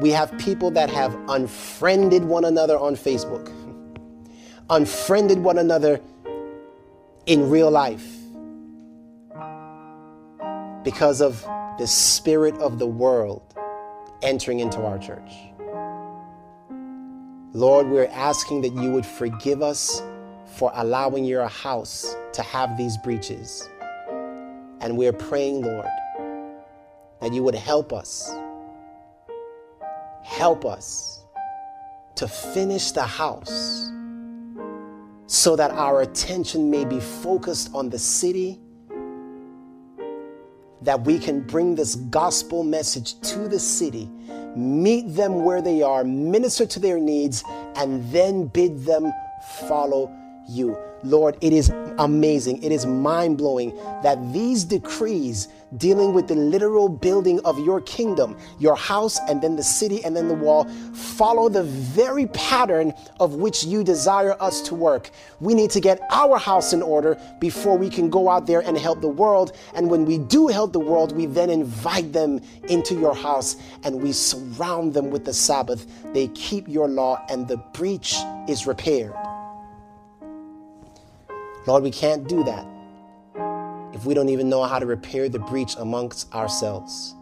[0.00, 3.50] we have people that have unfriended one another on Facebook,
[4.70, 6.00] unfriended one another
[7.26, 8.06] in real life
[10.82, 11.42] because of
[11.78, 13.42] the spirit of the world
[14.22, 15.32] entering into our church.
[17.54, 20.02] Lord, we're asking that you would forgive us
[20.52, 23.68] for allowing your house to have these breaches.
[24.80, 25.88] And we're praying, Lord,
[27.20, 28.30] that you would help us.
[30.22, 31.24] Help us
[32.16, 33.90] to finish the house
[35.26, 38.60] so that our attention may be focused on the city,
[40.82, 44.10] that we can bring this gospel message to the city,
[44.54, 47.42] meet them where they are, minister to their needs,
[47.76, 49.10] and then bid them
[49.68, 50.14] follow
[50.48, 50.76] you.
[51.04, 52.62] Lord, it is amazing.
[52.62, 58.36] It is mind blowing that these decrees dealing with the literal building of your kingdom,
[58.58, 63.34] your house, and then the city, and then the wall, follow the very pattern of
[63.34, 65.10] which you desire us to work.
[65.40, 68.76] We need to get our house in order before we can go out there and
[68.76, 69.56] help the world.
[69.74, 74.00] And when we do help the world, we then invite them into your house and
[74.02, 75.86] we surround them with the Sabbath.
[76.12, 78.16] They keep your law, and the breach
[78.46, 79.14] is repaired.
[81.66, 82.66] Lord, we can't do that
[83.94, 87.14] if we don't even know how to repair the breach amongst ourselves.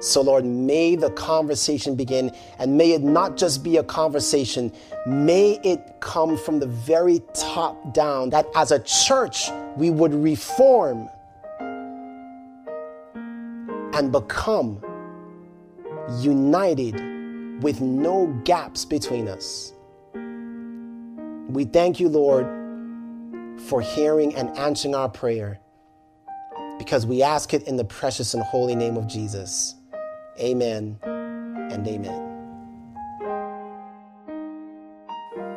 [0.00, 4.72] So, Lord, may the conversation begin, and may it not just be a conversation,
[5.06, 11.08] may it come from the very top down that as a church we would reform
[13.94, 14.82] and become
[16.20, 19.72] united with no gaps between us.
[21.48, 22.55] We thank you, Lord
[23.58, 25.58] for hearing and answering our prayer
[26.78, 29.74] because we ask it in the precious and holy name of Jesus.
[30.38, 32.25] Amen and amen.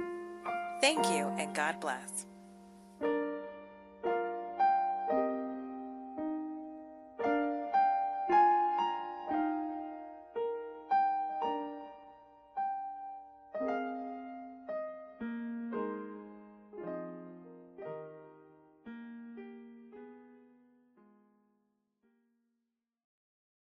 [0.81, 2.25] Thank you and God bless.